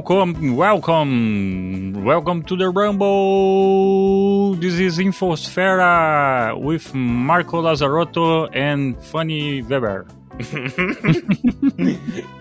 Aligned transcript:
welcome, 0.00 0.56
welcome, 0.56 1.92
welcome 2.04 2.42
to 2.44 2.56
the 2.56 2.70
Rumble. 2.70 4.54
This 4.54 4.78
is 4.80 4.98
Infosfera 4.98 6.58
with 6.58 6.94
Marco 6.94 7.60
Lazarotto 7.60 8.48
and 8.54 8.96
Fanny 9.04 9.60
Weber. 9.62 10.06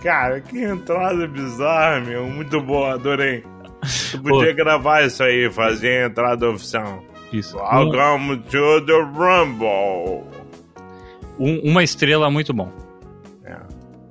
Cara, 0.01 0.39
que 0.41 0.63
entrada 0.63 1.27
bizarra, 1.27 1.99
meu. 1.99 2.27
Muito 2.27 2.61
boa, 2.61 2.93
adorei. 2.93 3.43
Tu 4.11 4.19
podia 4.23 4.53
gravar 4.53 5.05
isso 5.05 5.21
aí, 5.23 5.49
fazer 5.51 6.03
a 6.03 6.07
entrada 6.07 6.49
oficial. 6.49 7.03
Isso. 7.33 7.57
Welcome 7.57 8.37
to 8.49 8.85
the 8.85 9.01
Rumble. 9.17 10.23
Um- 11.37 11.59
uma 11.71 11.83
estrela 11.83 12.31
muito 12.31 12.53
bom. 12.53 12.71
Yeah. 13.43 13.65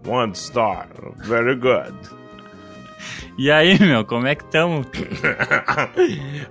One 0.07 0.35
star. 0.35 0.89
Very 1.25 1.57
good. 1.57 1.95
E 3.39 3.53
aí, 3.53 3.79
meu, 3.79 4.05
como 4.05 4.27
é 4.27 4.35
que 4.35 4.43
estamos? 4.43 4.85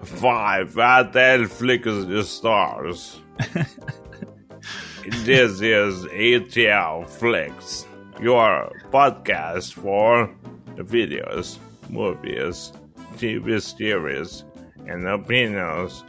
Five 0.03 0.81
at 0.81 1.13
Netflix 1.13 1.85
stars. 2.25 3.21
this 5.25 5.59
is 5.59 6.05
ATL 6.05 7.05
Flix, 7.05 7.85
your 8.21 8.71
podcast 8.89 9.75
for 9.75 10.29
videos, 10.77 11.59
movies, 11.89 12.71
TV 13.17 13.59
series, 13.59 14.45
and 14.87 15.05
opinions 15.09 16.05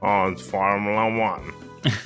on 0.00 0.38
Formula 0.38 1.08
One. 1.08 1.52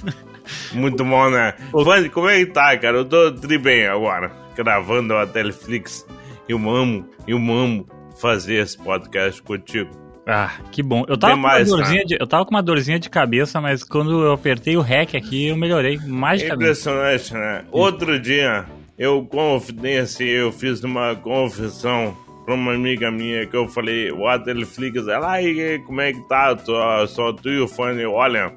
Muito 0.74 1.04
bom, 1.04 1.30
né? 1.30 1.54
Fanny, 1.70 2.10
como 2.10 2.28
é 2.28 2.44
que 2.44 2.46
tá, 2.46 2.76
cara? 2.76 2.96
Eu 2.96 3.04
tô 3.04 3.30
tri 3.30 3.56
bem 3.56 3.86
agora, 3.86 4.32
gravando 4.56 5.14
a 5.14 5.24
Netflix. 5.26 6.04
Eu 6.48 6.58
amo, 6.68 7.08
eu 7.28 7.36
amo 7.36 7.86
fazer 8.20 8.56
esse 8.56 8.76
podcast 8.76 9.42
contigo. 9.42 9.90
Ah, 10.26 10.50
que 10.72 10.82
bom. 10.82 11.04
Eu 11.06 11.16
tava, 11.16 11.34
Demais, 11.34 11.68
com 11.68 11.74
uma 11.74 11.78
dorzinha 11.78 12.00
cara. 12.00 12.08
de, 12.08 12.16
eu 12.20 12.26
tava 12.26 12.44
com 12.44 12.50
uma 12.50 12.62
dorzinha 12.62 12.98
de 12.98 13.08
cabeça, 13.08 13.60
mas 13.60 13.84
quando 13.84 14.24
eu 14.24 14.32
apertei 14.32 14.76
o 14.76 14.80
REC 14.80 15.14
aqui, 15.14 15.46
eu 15.46 15.56
melhorei 15.56 15.98
magicamente. 15.98 16.64
Impressionante, 16.64 17.32
né? 17.32 17.64
Outro 17.70 18.18
dia, 18.18 18.66
eu 18.98 19.24
confidenciei, 19.24 20.40
eu 20.40 20.50
fiz 20.50 20.82
uma 20.82 21.14
confissão 21.14 22.16
pra 22.44 22.54
uma 22.54 22.74
amiga 22.74 23.10
minha 23.10 23.46
que 23.46 23.56
eu 23.56 23.68
falei, 23.68 24.10
o 24.10 24.26
Netflix, 24.38 25.06
ela 25.06 25.32
aí, 25.32 25.78
como 25.86 26.00
é 26.00 26.12
que 26.12 26.20
tá? 26.28 26.56
Só, 26.58 27.06
só 27.06 27.32
tu 27.32 27.48
e 27.48 27.60
o 27.60 27.68
Fanny, 27.68 28.04
olha, 28.04 28.52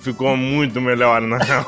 ficou 0.00 0.34
muito 0.36 0.80
melhor, 0.80 1.20
na 1.20 1.36
real. 1.44 1.66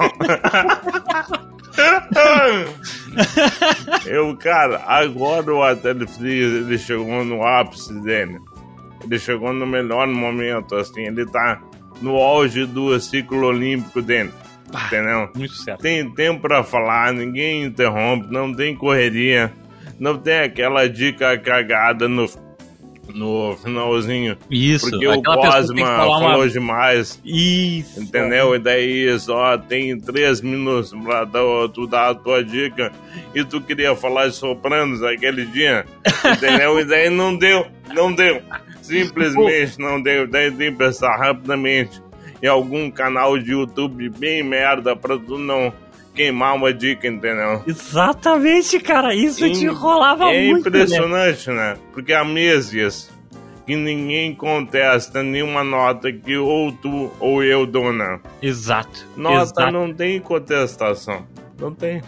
eu, 4.07 4.37
cara, 4.37 4.83
agora 4.87 5.55
o 5.55 5.75
Netflix, 5.75 6.21
ele 6.21 6.79
chegou 6.79 7.25
no 7.25 7.45
ápice 7.45 7.93
dele. 8.01 8.39
Ele 9.05 9.19
chegou 9.19 9.53
no 9.53 9.67
melhor 9.67 10.07
momento, 10.07 10.77
assim, 10.77 11.03
ele 11.03 11.27
tá 11.27 11.61
no 12.01 12.17
auge 12.17 12.65
do 12.67 12.99
ciclo 13.01 13.47
olímpico 13.47 14.01
dele. 14.01 14.31
Entendeu? 14.87 15.29
Muito 15.35 15.55
certo. 15.55 15.83
Tem 15.83 16.09
tempo 16.15 16.43
pra 16.43 16.65
falar, 16.65 17.13
ninguém 17.13 17.65
interrompe, 17.65 18.33
não 18.33 18.55
tem 18.55 18.75
correria, 18.75 19.53
não 19.99 20.17
tem 20.17 20.41
aquela 20.41 20.89
dica 20.89 21.37
cagada 21.39 22.09
no, 22.09 22.27
no 23.09 23.57
finalzinho. 23.57 24.37
Isso. 24.51 24.91
Porque 24.91 25.07
o 25.07 25.23
Cosma 25.23 25.87
falou 25.87 26.37
uma... 26.37 26.49
demais, 26.49 27.21
Isso. 27.25 28.01
entendeu? 28.01 28.55
E 28.55 28.59
daí 28.59 29.19
só 29.19 29.59
tem 29.59 29.99
três 29.99 30.41
minutos 30.41 30.93
pra 31.03 31.27
tu 31.73 31.87
dar 31.87 32.11
a 32.11 32.15
tua 32.15 32.45
dica 32.45 32.93
e 33.35 33.45
tu 33.45 33.61
queria 33.61 33.95
falar 33.97 34.29
de 34.29 34.35
Sopranos 34.35 35.03
aquele 35.03 35.45
dia, 35.47 35.85
entendeu? 36.37 36.79
E 36.81 36.85
daí 36.85 37.11
não 37.11 37.37
deu, 37.37 37.67
não 37.95 38.13
deu. 38.13 38.41
Simplesmente 38.81 39.79
não 39.79 40.01
deu. 40.01 40.27
Daí 40.27 40.51
tem 40.51 40.71
que 40.71 40.79
pensar 40.79 41.17
rapidamente 41.17 42.03
em 42.43 42.47
algum 42.47 42.91
canal 42.91 43.39
de 43.39 43.53
YouTube 43.53 44.09
bem 44.11 44.43
merda 44.43 44.97
pra 44.97 45.17
tu 45.17 45.39
não 45.39 45.73
queimar 46.15 46.55
uma 46.55 46.73
dica, 46.73 47.07
entendeu? 47.09 47.63
Exatamente, 47.67 48.79
cara. 48.81 49.15
Isso 49.15 49.49
te 49.51 49.65
Im- 49.65 49.69
enrolava 49.71 50.33
é 50.33 50.47
muito. 50.51 50.71
né? 50.71 50.79
impressionante, 50.83 51.51
né? 51.51 51.77
Porque 51.93 52.13
há 52.13 52.25
meses 52.25 53.11
que 53.67 53.77
ninguém 53.77 54.35
contesta 54.35 55.23
nenhuma 55.23 55.63
nota 55.63 56.13
que 56.13 56.37
ou 56.37 56.73
tu 56.73 57.11
ou 57.21 57.43
eu 57.45 57.65
dou, 57.67 57.93
né? 57.93 58.19
Exato. 58.43 59.07
Nota 59.17 59.43
Exato. 59.43 59.73
não 59.73 59.93
tem 59.95 60.21
contestação. 60.21 61.27
Não 61.59 61.73
tem. 61.73 62.03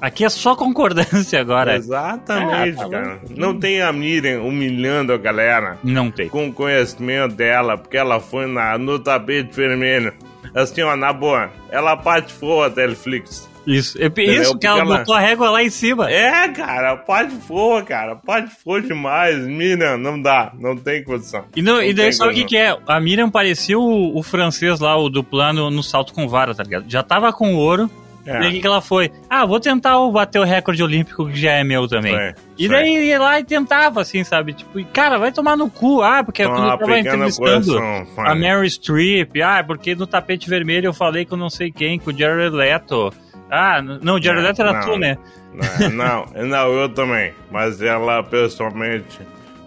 Aqui 0.00 0.24
é 0.24 0.30
só 0.30 0.56
concordância 0.56 1.38
agora. 1.38 1.76
Exatamente, 1.76 2.80
Ah, 2.80 2.84
tá 2.84 2.88
cara. 2.88 3.20
Não 3.36 3.58
tem 3.58 3.82
a 3.82 3.92
Miriam 3.92 4.40
humilhando 4.42 5.12
a 5.12 5.18
galera 5.18 5.76
Não 5.84 6.10
tem. 6.10 6.30
com 6.30 6.48
o 6.48 6.52
conhecimento 6.54 7.34
dela, 7.34 7.76
porque 7.76 7.98
ela 7.98 8.18
foi 8.18 8.46
na, 8.46 8.78
no 8.78 8.98
tapete 8.98 9.54
vermelho. 9.54 10.14
Assim, 10.54 10.82
ó, 10.82 10.96
na 10.96 11.12
boa, 11.12 11.50
ela 11.70 11.96
patifou 11.96 12.64
a 12.64 12.68
Netflix. 12.68 13.48
Isso. 13.66 13.98
É 14.02 14.06
isso 14.22 14.58
que 14.58 14.66
ela 14.66 14.80
ela- 14.80 14.98
botou 14.98 15.14
a 15.14 15.20
régua 15.20 15.50
lá 15.50 15.62
em 15.62 15.68
cima. 15.70 16.10
É, 16.10 16.48
cara, 16.48 16.96
patifou, 16.96 17.82
cara. 17.84 18.16
Patifou 18.16 18.80
demais. 18.80 19.38
Miriam, 19.46 19.98
não 19.98 20.20
dá. 20.20 20.50
Não 20.58 20.74
tem 20.76 21.04
condição. 21.04 21.44
E, 21.54 21.60
não, 21.60 21.74
e 21.82 21.88
Não 21.88 21.94
daí 21.94 22.06
tem 22.06 22.12
sabe 22.12 22.32
o 22.32 22.34
que, 22.34 22.44
que 22.46 22.56
é? 22.56 22.76
A 22.86 22.98
Miriam 22.98 23.30
parecia 23.30 23.78
o, 23.78 24.16
o 24.18 24.22
francês 24.22 24.80
lá, 24.80 24.96
o 24.96 25.08
do 25.10 25.22
plano 25.22 25.70
no 25.70 25.82
salto 25.82 26.14
com 26.14 26.26
vara, 26.26 26.54
tá 26.54 26.62
ligado? 26.62 26.86
Já 26.88 27.02
tava 27.02 27.32
com 27.32 27.54
ouro. 27.54 27.88
É. 28.26 28.38
O 28.38 28.50
que, 28.50 28.60
que 28.60 28.66
ela 28.66 28.80
foi? 28.80 29.10
Ah, 29.28 29.46
vou 29.46 29.58
tentar 29.58 29.98
bater 30.10 30.38
o 30.38 30.44
recorde 30.44 30.82
olímpico 30.82 31.26
que 31.28 31.40
já 31.40 31.52
é 31.52 31.64
meu 31.64 31.88
também. 31.88 32.14
Foi, 32.14 32.34
e 32.58 32.66
foi. 32.66 32.76
daí 32.76 33.06
ia 33.06 33.18
lá 33.18 33.40
e 33.40 33.44
tentava, 33.44 34.02
assim, 34.02 34.22
sabe? 34.22 34.52
Tipo, 34.52 34.84
cara, 34.86 35.18
vai 35.18 35.32
tomar 35.32 35.56
no 35.56 35.70
cu. 35.70 36.02
Ah, 36.02 36.22
porque 36.22 36.44
quando 36.44 36.70
eu 36.70 36.78
tava 36.78 36.98
entrevistando 36.98 37.72
Fanny. 38.14 38.28
a 38.28 38.34
Mary 38.34 38.68
Streep, 38.68 39.36
ah, 39.42 39.64
porque 39.64 39.94
no 39.94 40.06
tapete 40.06 40.48
vermelho 40.48 40.86
eu 40.86 40.94
falei 40.94 41.24
com 41.24 41.36
não 41.36 41.50
sei 41.50 41.70
quem, 41.70 41.98
com 41.98 42.10
o 42.10 42.16
Jared 42.16 42.54
Leto. 42.54 43.12
Ah, 43.50 43.82
não, 43.82 44.16
o 44.16 44.22
Jared 44.22 44.42
Não, 44.42 44.48
Leto 44.48 44.62
era 44.62 44.72
não. 44.72 44.80
tu, 44.80 44.98
né? 44.98 45.18
Não, 45.52 45.90
não, 45.90 46.26
não, 46.46 46.72
eu 46.74 46.88
também. 46.88 47.32
Mas 47.50 47.80
ela 47.80 48.22
pessoalmente 48.22 49.20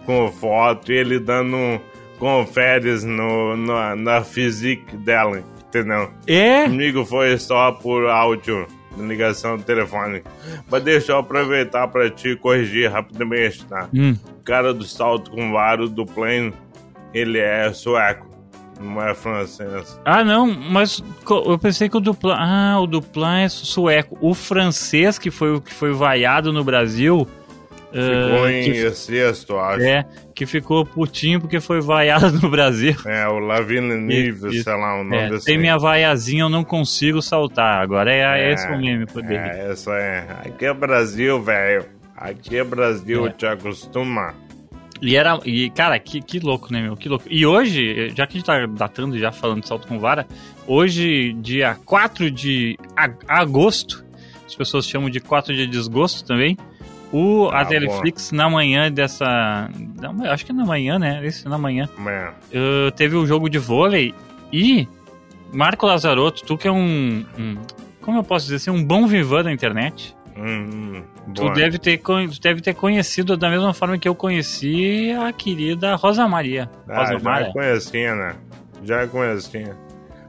com 0.06 0.30
foto 0.30 0.92
e 0.92 0.96
ele 0.96 1.18
dando 1.18 1.80
conferes 2.18 3.04
no, 3.04 3.56
na, 3.56 3.96
na 3.96 4.22
physique 4.22 4.96
dela, 4.96 5.42
entendeu? 5.74 6.10
É? 6.26 6.64
Comigo 6.64 7.04
foi 7.04 7.36
só 7.38 7.72
por 7.72 8.06
áudio, 8.06 8.66
ligação 8.96 9.58
telefônica. 9.58 10.30
Mas 10.70 10.82
deixa 10.82 11.12
eu 11.12 11.18
aproveitar 11.18 11.88
pra 11.88 12.08
te 12.08 12.36
corrigir 12.36 12.90
rapidamente, 12.90 13.64
tá? 13.66 13.88
Hum. 13.92 14.16
O 14.40 14.44
cara 14.44 14.72
do 14.72 14.84
salto 14.84 15.30
com 15.30 15.52
varo 15.52 15.88
do 15.88 16.06
plane, 16.06 16.52
ele 17.12 17.38
é 17.38 17.72
sueco, 17.72 18.26
não 18.80 19.02
é 19.02 19.14
francês. 19.14 20.00
Ah, 20.04 20.22
não, 20.22 20.46
mas 20.46 21.02
eu 21.28 21.58
pensei 21.58 21.88
que 21.88 21.96
o 21.96 22.00
Duplan. 22.00 22.36
Ah, 22.38 22.80
o 22.80 22.86
Duplan 22.86 23.40
é 23.40 23.48
sueco. 23.48 24.16
O 24.20 24.34
francês, 24.34 25.18
que 25.18 25.30
foi 25.30 25.56
o 25.56 25.60
que 25.60 25.72
foi 25.72 25.92
vaiado 25.92 26.52
no 26.52 26.62
Brasil. 26.62 27.26
Ficou 27.94 28.44
ah, 28.44 28.52
em 28.52 28.72
que, 28.72 28.90
sexto, 28.90 29.56
acho. 29.56 29.82
é, 29.84 30.04
que 30.34 30.46
ficou 30.46 30.84
putinho 30.84 31.40
porque 31.40 31.60
foi 31.60 31.80
vaiado 31.80 32.32
no 32.40 32.50
Brasil. 32.50 32.94
É, 33.06 33.26
o 33.28 33.38
Lavigne 33.38 33.94
Nive, 34.00 34.62
sei 34.62 34.72
lá 34.72 34.94
o 35.00 35.04
nome 35.04 35.16
É, 35.16 35.28
desse. 35.30 35.46
tem 35.46 35.56
minha 35.58 35.78
vaiazinha, 35.78 36.42
eu 36.42 36.48
não 36.48 36.64
consigo 36.64 37.22
saltar. 37.22 37.80
Agora 37.80 38.12
é, 38.12 38.48
É, 38.48 38.52
esse 38.52 38.66
o 38.66 38.76
meme 38.78 39.06
dele. 39.06 39.34
É, 39.36 39.70
essa 39.70 39.92
é. 39.92 40.26
Aqui 40.44 40.66
é 40.66 40.74
Brasil, 40.74 41.40
velho. 41.42 41.84
Aqui 42.16 42.56
é 42.56 42.64
Brasil, 42.64 43.26
É. 43.26 43.30
te 43.30 43.46
acostuma. 43.46 44.34
E 45.02 45.16
era. 45.16 45.38
E, 45.44 45.68
cara, 45.70 45.98
que, 45.98 46.20
que 46.22 46.38
louco, 46.40 46.72
né, 46.72 46.80
meu? 46.80 46.96
Que 46.96 47.08
louco. 47.08 47.26
E 47.28 47.44
hoje, 47.44 48.08
já 48.16 48.26
que 48.26 48.36
a 48.36 48.36
gente 48.38 48.46
tá 48.46 48.66
datando 48.66 49.16
e 49.16 49.20
já 49.20 49.30
falando 49.30 49.60
de 49.60 49.68
salto 49.68 49.86
com 49.86 49.98
vara, 49.98 50.26
hoje, 50.66 51.32
dia 51.34 51.76
4 51.84 52.30
de 52.30 52.76
ag- 52.96 53.18
agosto, 53.28 54.04
as 54.46 54.54
pessoas 54.54 54.86
chamam 54.88 55.10
de 55.10 55.20
4 55.20 55.54
de 55.54 55.66
desgosto 55.66 56.24
também. 56.26 56.56
O, 57.16 57.48
a 57.50 57.60
Ah, 57.60 57.64
Netflix, 57.64 58.32
na 58.32 58.50
manhã 58.50 58.90
dessa. 58.90 59.70
manhã- 60.12 60.32
acho 60.32 60.44
que 60.44 60.50
é 60.50 60.54
na 60.54 60.64
manhã, 60.64 60.98
né? 60.98 61.24
Esse 61.24 61.48
na 61.48 61.56
manhã. 61.56 61.88
Uh, 61.96 62.90
teve 62.96 63.14
o 63.14 63.24
jogo 63.24 63.48
de 63.48 63.56
vôlei 63.58 64.12
e 64.52 64.88
Marco 65.52 65.86
Lazarotto, 65.86 66.44
tu 66.44 66.58
que 66.58 66.66
é 66.66 66.72
um, 66.72 67.24
um- 67.38 67.56
como 68.00 68.18
eu 68.18 68.24
posso 68.24 68.46
dizer 68.46 68.56
assim, 68.56 68.70
um 68.70 68.82
bom 68.84 69.06
vivan 69.06 69.44
da 69.44 69.52
internet, 69.52 70.16
Hum, 70.36 70.42
hum, 70.96 71.02
tu 71.32 71.42
boa. 71.42 71.54
deve, 71.54 71.78
ter, 71.78 71.98
tu 71.98 72.40
deve 72.40 72.60
ter 72.60 72.74
conhecido 72.74 73.36
da 73.36 73.48
mesma 73.48 73.72
forma 73.72 73.96
que 73.96 74.08
eu 74.08 74.14
conheci 74.16 75.12
a 75.12 75.32
querida 75.32 75.94
Rosa 75.94 76.26
Maria. 76.26 76.68
Ah, 76.88 76.98
Rosa 77.02 77.12
já 77.12 77.18
Mara. 77.20 77.52
conhecia, 77.52 78.14
né? 78.16 78.34
Já 78.82 79.06
conhecia. 79.06 79.76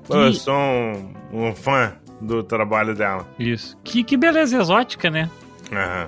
Que- 0.05 0.13
Eu 0.15 0.33
sou 0.33 0.53
um, 0.53 1.13
um 1.33 1.55
fã 1.55 1.93
do 2.21 2.43
trabalho 2.43 2.93
dela. 2.93 3.27
Isso. 3.39 3.75
Que, 3.83 4.03
que 4.03 4.15
beleza 4.15 4.55
exótica, 4.61 5.09
né? 5.09 5.27
Aham. 5.73 6.07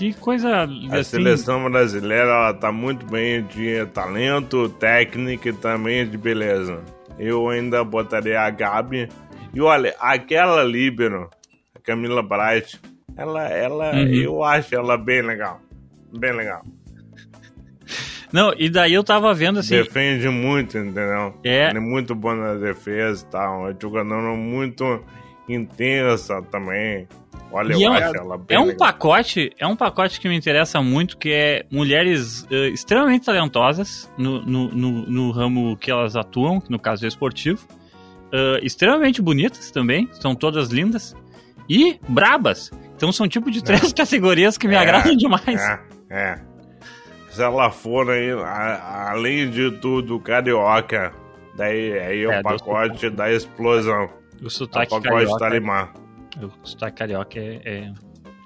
Que 0.00 0.14
coisa 0.14 0.60
A 0.60 0.64
assim. 0.64 1.02
seleção 1.18 1.70
brasileira, 1.70 2.24
ela 2.30 2.54
tá 2.54 2.72
muito 2.72 3.04
bem 3.04 3.42
de 3.44 3.84
talento, 3.92 4.70
técnica 4.70 5.50
e 5.50 5.52
também 5.52 6.08
de 6.08 6.16
beleza. 6.16 6.80
Eu 7.18 7.50
ainda 7.50 7.84
botaria 7.84 8.40
a 8.40 8.48
Gabi. 8.48 9.10
E 9.52 9.60
olha, 9.60 9.94
aquela 10.00 10.64
líbero, 10.64 11.28
a 11.76 11.80
Camila 11.80 12.22
Bright, 12.22 12.80
ela, 13.14 13.46
ela, 13.48 13.92
Uhum. 13.94 14.06
eu 14.14 14.42
acho 14.42 14.74
ela 14.74 14.96
bem 14.96 15.20
legal. 15.20 15.60
Bem 16.18 16.32
legal. 16.32 16.62
Não, 18.32 18.54
e 18.56 18.70
daí 18.70 18.94
eu 18.94 19.04
tava 19.04 19.34
vendo 19.34 19.58
assim. 19.58 19.76
Defende 19.76 20.30
muito, 20.30 20.78
entendeu? 20.78 21.34
É. 21.44 21.68
Ele 21.68 21.76
é 21.78 21.80
muito 21.80 22.14
bom 22.14 22.34
na 22.34 22.54
defesa 22.54 23.22
e 23.22 23.30
tal. 23.30 23.68
É 23.68 23.74
jogador 23.78 24.34
muito 24.34 25.04
intensa 25.46 26.40
também. 26.50 27.06
Olha, 27.52 27.74
E 27.74 27.82
eu 27.82 27.88
é 27.88 27.90
um- 27.90 27.94
acho 28.04 28.16
ela 28.16 28.38
bem 28.38 28.56
É 28.56 28.60
um 28.60 28.64
legal. 28.66 28.78
pacote, 28.78 29.52
é 29.58 29.66
um 29.66 29.74
pacote 29.74 30.20
que 30.20 30.28
me 30.28 30.36
interessa 30.36 30.80
muito, 30.80 31.16
que 31.18 31.30
é 31.32 31.66
mulheres 31.70 32.46
eh, 32.50 32.68
extremamente 32.68 33.24
talentosas 33.26 34.08
no, 34.16 34.40
no, 34.42 34.68
no, 34.68 34.90
no 35.06 35.30
ramo 35.32 35.76
que 35.76 35.90
elas 35.90 36.14
atuam, 36.16 36.62
no 36.68 36.78
caso 36.78 37.04
é 37.04 37.08
esportivo, 37.08 37.66
eh, 38.32 38.60
extremamente 38.62 39.20
bonitas 39.20 39.70
também, 39.72 40.08
são 40.12 40.34
todas 40.34 40.68
lindas, 40.68 41.16
e 41.68 41.98
brabas. 42.08 42.70
Então 42.96 43.10
são 43.10 43.26
tipo 43.26 43.50
de 43.50 43.62
três 43.64 43.92
categorias 43.94 44.56
que 44.56 44.68
me 44.68 44.74
É, 44.74 44.78
agradam 44.78 45.16
demais. 45.16 45.60
É, 45.60 45.80
é. 46.10 46.38
Se 47.30 47.42
ela 47.42 47.70
for 47.70 48.10
aí, 48.10 48.30
a- 48.32 49.10
além 49.10 49.48
de 49.50 49.70
tudo, 49.78 50.18
carioca, 50.20 51.12
daí 51.56 51.98
aí 51.98 52.22
é 52.24 52.28
o 52.28 52.32
É, 52.32 52.42
pacote 52.42 53.08
da 53.10 53.32
explosão. 53.32 54.08
O 54.42 54.46
O 54.46 54.50
sotaque 54.50 54.90
pacote 54.90 55.08
carioca, 55.08 55.38
tarimã. 55.38 55.88
O 56.46 56.52
sotaque 56.62 56.98
carioca 56.98 57.38
é, 57.38 57.60
é, 57.64 57.92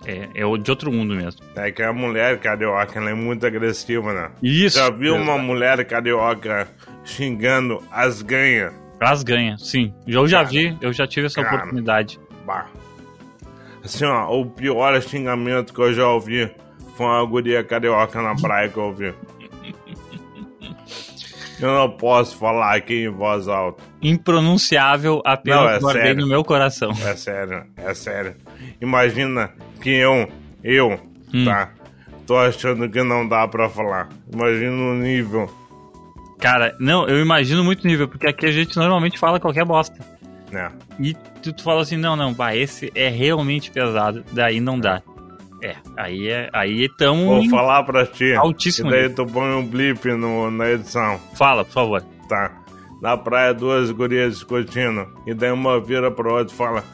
é, 0.07 0.29
é 0.35 0.59
de 0.59 0.71
outro 0.71 0.93
mundo 0.93 1.15
mesmo. 1.15 1.41
É 1.57 1.71
que 1.71 1.83
a 1.83 1.93
mulher 1.93 2.39
carioca 2.39 2.99
ela 2.99 3.11
é 3.11 3.15
muito 3.15 3.47
agressiva, 3.47 4.13
né? 4.13 4.31
Isso. 4.43 4.79
Já 4.79 4.91
viu 4.91 5.17
uma 5.17 5.39
mulher 5.39 5.85
carioca 5.85 6.69
xingando 7.05 7.83
as 7.91 8.23
ganhas? 8.23 8.73
Elas 9.01 9.23
ganham, 9.23 9.59
sim. 9.59 9.93
Eu 10.07 10.27
já 10.27 10.39
Cara, 10.39 10.51
vi, 10.51 10.77
eu 10.81 10.93
já 10.93 11.07
tive 11.07 11.27
essa 11.27 11.43
cara. 11.43 11.57
oportunidade. 11.57 12.19
Bah. 12.47 12.67
Assim, 13.85 14.05
ó, 14.07 14.31
o 14.41 14.47
pior 14.47 14.99
xingamento 15.03 15.75
que 15.75 15.81
eu 15.81 15.93
já 15.93 16.09
ouvi 16.09 16.51
foi 16.97 17.07
uma 17.07 17.25
guria 17.25 17.63
carioca 17.63 18.23
na 18.23 18.35
praia 18.35 18.69
que 18.69 18.77
eu 18.79 18.85
ouvi. 18.85 19.13
Eu 21.61 21.73
não 21.73 21.91
posso 21.91 22.37
falar 22.37 22.75
aqui 22.75 23.05
em 23.05 23.09
voz 23.11 23.47
alta. 23.49 23.83
Impronunciável, 24.03 25.23
apenas 25.25 25.61
Não, 25.61 25.69
é 25.69 25.79
guardei 25.79 26.03
sério. 26.03 26.21
no 26.23 26.27
meu 26.29 26.45
coração. 26.45 26.91
É 26.91 27.15
sério, 27.17 27.65
é 27.77 27.95
sério. 27.95 28.35
Imagina 28.81 29.51
que 29.81 29.91
eu, 29.91 30.29
eu, 30.63 30.99
Hum. 31.33 31.45
tá? 31.45 31.71
Tô 32.27 32.37
achando 32.37 32.89
que 32.89 33.03
não 33.03 33.27
dá 33.29 33.47
pra 33.47 33.69
falar. 33.69 34.09
Imagina 34.33 34.73
o 34.73 34.95
nível. 34.95 35.49
Cara, 36.41 36.75
não, 36.81 37.07
eu 37.07 37.21
imagino 37.21 37.63
muito 37.65 37.87
nível, 37.87 38.09
porque 38.09 38.27
aqui 38.27 38.47
a 38.47 38.51
gente 38.53 38.77
normalmente 38.77 39.19
fala 39.19 39.39
qualquer 39.41 39.65
bosta. 39.65 39.99
né? 40.51 40.71
E 41.01 41.15
tu, 41.43 41.53
tu 41.53 41.63
fala 41.63 41.83
assim, 41.83 41.97
não, 41.97 42.15
não, 42.17 42.33
bah, 42.33 42.55
esse 42.55 42.91
é 42.95 43.09
realmente 43.09 43.71
pesado, 43.71 44.25
daí 44.33 44.61
não 44.61 44.79
dá. 44.79 45.03
É, 45.65 45.77
aí 45.97 46.29
é, 46.29 46.51
aí 46.53 46.89
tamo 46.91 47.25
Vou 47.25 47.39
em- 47.43 47.49
falar 47.49 47.83
pra 47.85 48.05
ti. 48.05 48.35
Altíssimo 48.35 48.89
E 48.89 48.91
daí 48.93 49.03
nível. 49.09 49.25
tu 49.25 49.33
põe 49.33 49.49
um 49.55 49.67
blip 49.67 50.05
no, 50.13 50.51
na 50.51 50.71
edição. 50.73 51.19
Fala, 51.37 51.65
por 51.65 51.73
favor. 51.73 52.03
Tá. 52.29 52.53
Na 53.01 53.17
praia, 53.17 53.55
duas 53.55 53.91
gurias 53.91 54.35
discutindo. 54.35 55.07
E 55.27 55.33
daí 55.33 55.51
uma 55.51 55.81
vira 55.81 56.11
pra 56.11 56.31
outra 56.33 56.53
e 56.55 56.57
fala. 56.57 56.85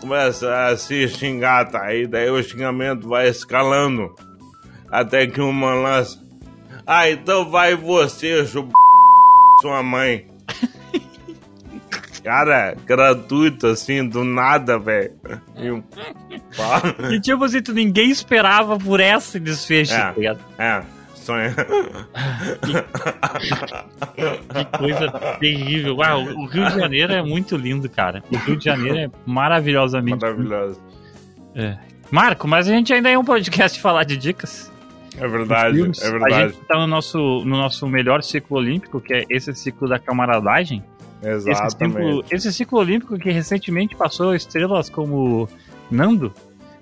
Começa 0.00 0.68
a 0.68 0.76
se 0.76 1.06
xingar, 1.08 1.66
tá? 1.70 1.92
E 1.94 2.06
daí 2.06 2.30
o 2.30 2.42
xingamento 2.42 3.06
vai 3.08 3.28
escalando. 3.28 4.14
Até 4.90 5.26
que 5.26 5.40
uma 5.40 5.74
lança. 5.74 6.18
Ah, 6.86 7.10
então 7.10 7.50
vai 7.50 7.74
você, 7.74 8.46
chup... 8.46 8.70
sua 9.60 9.82
mãe. 9.82 10.27
Cara, 12.28 12.76
gratuito 12.84 13.68
assim, 13.68 14.06
do 14.06 14.22
nada, 14.22 14.78
velho. 14.78 15.12
E 17.10 17.18
tipo 17.20 17.42
assim, 17.42 17.62
tu 17.62 17.72
ninguém 17.72 18.10
esperava 18.10 18.76
por 18.78 19.00
esse 19.00 19.40
desfecho, 19.40 19.94
É. 19.94 19.98
tá 19.98 20.12
ligado? 20.12 20.38
É, 20.58 20.82
sonha. 21.14 21.54
Que 24.54 24.78
coisa 24.78 25.10
terrível. 25.40 26.02
Ah, 26.02 26.18
o 26.18 26.44
Rio 26.44 26.68
de 26.68 26.74
Janeiro 26.78 27.14
é 27.14 27.22
muito 27.22 27.56
lindo, 27.56 27.88
cara. 27.88 28.22
O 28.30 28.36
Rio 28.36 28.56
de 28.58 28.64
Janeiro 28.66 28.98
é 28.98 29.10
maravilhosamente 29.24 30.20
Maravilhoso. 30.20 30.78
É. 31.54 31.78
Marco, 32.10 32.46
mas 32.46 32.68
a 32.68 32.72
gente 32.72 32.92
ainda 32.92 33.08
é 33.08 33.18
um 33.18 33.24
podcast 33.24 33.78
de 33.78 33.82
falar 33.82 34.04
de 34.04 34.18
dicas. 34.18 34.70
É 35.16 35.26
verdade, 35.26 35.80
é 35.80 36.06
A 36.06 36.10
verdade. 36.10 36.52
gente 36.52 36.58
tá 36.66 36.76
no 36.78 36.86
nosso, 36.86 37.18
no 37.18 37.56
nosso 37.56 37.86
melhor 37.88 38.22
ciclo 38.22 38.58
olímpico, 38.58 39.00
que 39.00 39.14
é 39.14 39.24
esse 39.30 39.54
ciclo 39.54 39.88
da 39.88 39.98
camaradagem. 39.98 40.84
Esse 41.22 41.50
Exatamente. 41.50 41.94
ciclo, 41.96 42.24
esse 42.30 42.52
ciclo 42.52 42.78
olímpico 42.78 43.18
que 43.18 43.30
recentemente 43.30 43.96
passou 43.96 44.34
estrelas 44.34 44.88
como 44.88 45.48
Nando, 45.90 46.32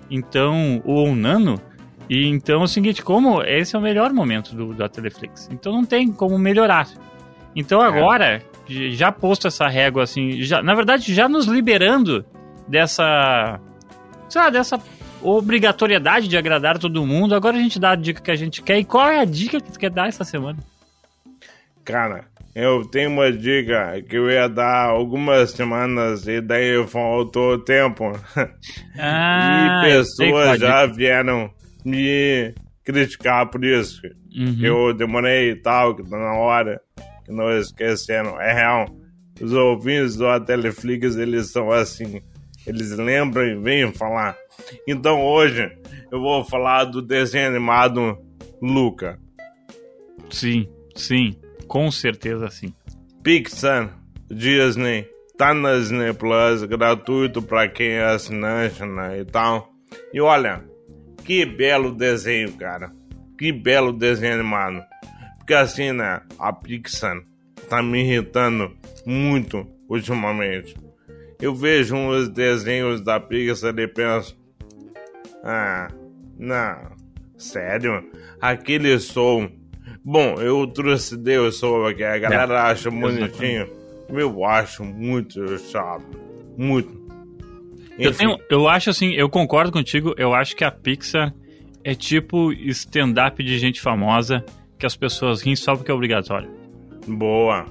então, 0.09 0.81
ou 0.85 1.15
Nano. 1.15 1.59
E 2.09 2.25
então 2.27 2.61
é 2.61 2.63
o 2.63 2.67
seguinte, 2.67 3.03
como 3.03 3.41
esse 3.43 3.75
é 3.75 3.79
o 3.79 3.81
melhor 3.81 4.13
momento 4.13 4.55
do, 4.55 4.73
da 4.73 4.87
Teleflix. 4.87 5.49
Então 5.51 5.73
não 5.73 5.83
tem 5.83 6.11
como 6.11 6.37
melhorar. 6.37 6.87
Então 7.55 7.83
É. 7.83 7.87
agora, 7.87 8.41
já 8.67 9.11
posto 9.11 9.47
essa 9.47 9.67
régua 9.67 10.03
assim, 10.03 10.41
já, 10.41 10.61
na 10.61 10.73
verdade 10.75 11.13
já 11.13 11.27
nos 11.27 11.45
liberando 11.47 12.23
dessa, 12.67 13.59
sei 14.29 14.41
lá, 14.41 14.49
dessa 14.49 14.79
obrigatoriedade 15.21 16.27
de 16.27 16.37
agradar 16.37 16.77
todo 16.77 17.05
mundo, 17.05 17.33
agora 17.33 17.57
a 17.57 17.59
gente 17.59 17.79
dá 17.79 17.91
a 17.91 17.95
dica 17.95 18.21
que 18.21 18.31
a 18.31 18.35
gente 18.35 18.61
quer. 18.61 18.77
E 18.77 18.85
qual 18.85 19.09
é 19.09 19.19
a 19.19 19.25
dica 19.25 19.59
que 19.59 19.71
tu 19.71 19.79
quer 19.79 19.89
dar 19.89 20.07
essa 20.07 20.23
semana? 20.23 20.59
Cara, 21.83 22.25
eu 22.55 22.85
tenho 22.85 23.09
uma 23.09 23.31
dica 23.31 24.01
que 24.07 24.17
eu 24.17 24.29
ia 24.29 24.47
dar 24.47 24.89
algumas 24.89 25.51
semanas 25.51 26.27
e 26.27 26.41
daí 26.41 26.85
faltou 26.87 27.53
o 27.53 27.59
tempo. 27.59 28.11
Ah, 28.99 29.83
e 29.83 29.89
pessoas 29.89 30.59
já 30.59 30.87
vieram 30.87 31.51
me 31.85 32.53
criticar 32.83 33.47
por 33.47 33.63
isso. 33.63 34.01
Uhum. 34.35 34.57
Eu 34.59 34.93
demorei 34.93 35.51
e 35.51 35.55
tal, 35.55 35.95
que 35.95 36.03
tá 36.03 36.17
na 36.17 36.33
hora, 36.33 36.81
que 37.23 37.31
não 37.31 37.55
esquecendo. 37.55 38.29
É 38.41 38.53
real. 38.53 38.87
Os 39.39 39.53
ouvintes 39.53 40.15
do 40.15 40.39
Teleflix, 40.39 41.15
eles 41.15 41.51
são 41.51 41.71
assim. 41.71 42.21
Eles 42.65 42.91
lembram 42.91 43.45
e 43.45 43.55
vêm 43.55 43.93
falar. 43.93 44.35
Então 44.87 45.23
hoje 45.23 45.71
eu 46.11 46.19
vou 46.19 46.43
falar 46.43 46.85
do 46.85 47.01
desenho 47.01 47.49
animado 47.49 48.17
Luca. 48.61 49.19
Sim, 50.29 50.67
sim, 50.95 51.35
com 51.67 51.91
certeza 51.91 52.49
sim. 52.49 52.73
Pixar, 53.23 53.93
Disney, 54.29 55.07
tá 55.37 55.53
na 55.53 55.75
Disney 55.75 56.13
Plus, 56.13 56.63
gratuito 56.63 57.41
pra 57.41 57.67
quem 57.67 57.91
é 57.91 58.05
assinante 58.05 58.83
né, 58.83 59.19
e 59.19 59.25
tal. 59.25 59.71
E 60.13 60.21
olha, 60.21 60.63
que 61.23 61.45
belo 61.45 61.93
desenho, 61.93 62.53
cara. 62.53 62.91
Que 63.37 63.51
belo 63.51 63.91
desenho 63.91 64.35
animado. 64.35 64.83
Porque 65.37 65.53
assim, 65.53 65.91
né, 65.91 66.21
a 66.39 66.51
Pixar 66.53 67.21
tá 67.69 67.83
me 67.83 68.01
irritando 68.03 68.75
muito 69.05 69.67
ultimamente. 69.89 70.75
Eu 71.39 71.53
vejo 71.53 71.95
uns 71.95 72.29
desenhos 72.29 73.01
da 73.01 73.19
Pixar 73.19 73.77
e 73.77 73.87
penso, 73.87 74.37
ah, 75.43 75.87
não, 76.37 76.95
sério? 77.37 78.09
Aquele 78.41 78.97
som. 78.99 79.49
Bom, 80.09 80.35
eu 80.41 80.65
trouxe 80.67 81.17
Deus 81.17 81.57
som 81.57 81.85
aqui, 81.85 82.01
a 82.01 82.17
galera 82.17 82.63
acha 82.63 82.89
bonitinho. 82.89 83.67
Eu 84.07 84.45
acho 84.45 84.85
muito 84.85 85.57
chato. 85.59 86.05
Muito. 86.57 86.89
Eu, 87.99 88.13
tenho, 88.13 88.37
eu 88.49 88.69
acho 88.69 88.89
assim, 88.89 89.11
eu 89.11 89.27
concordo 89.29 89.69
contigo, 89.69 90.13
eu 90.17 90.33
acho 90.33 90.55
que 90.55 90.63
a 90.63 90.71
Pixar 90.71 91.33
é 91.83 91.93
tipo 91.93 92.53
stand-up 92.53 93.43
de 93.43 93.57
gente 93.59 93.81
famosa 93.81 94.45
que 94.79 94.85
as 94.85 94.95
pessoas 94.95 95.41
riem 95.41 95.57
só 95.57 95.75
porque 95.75 95.91
é 95.91 95.93
obrigatório. 95.93 96.49
boa. 97.05 97.65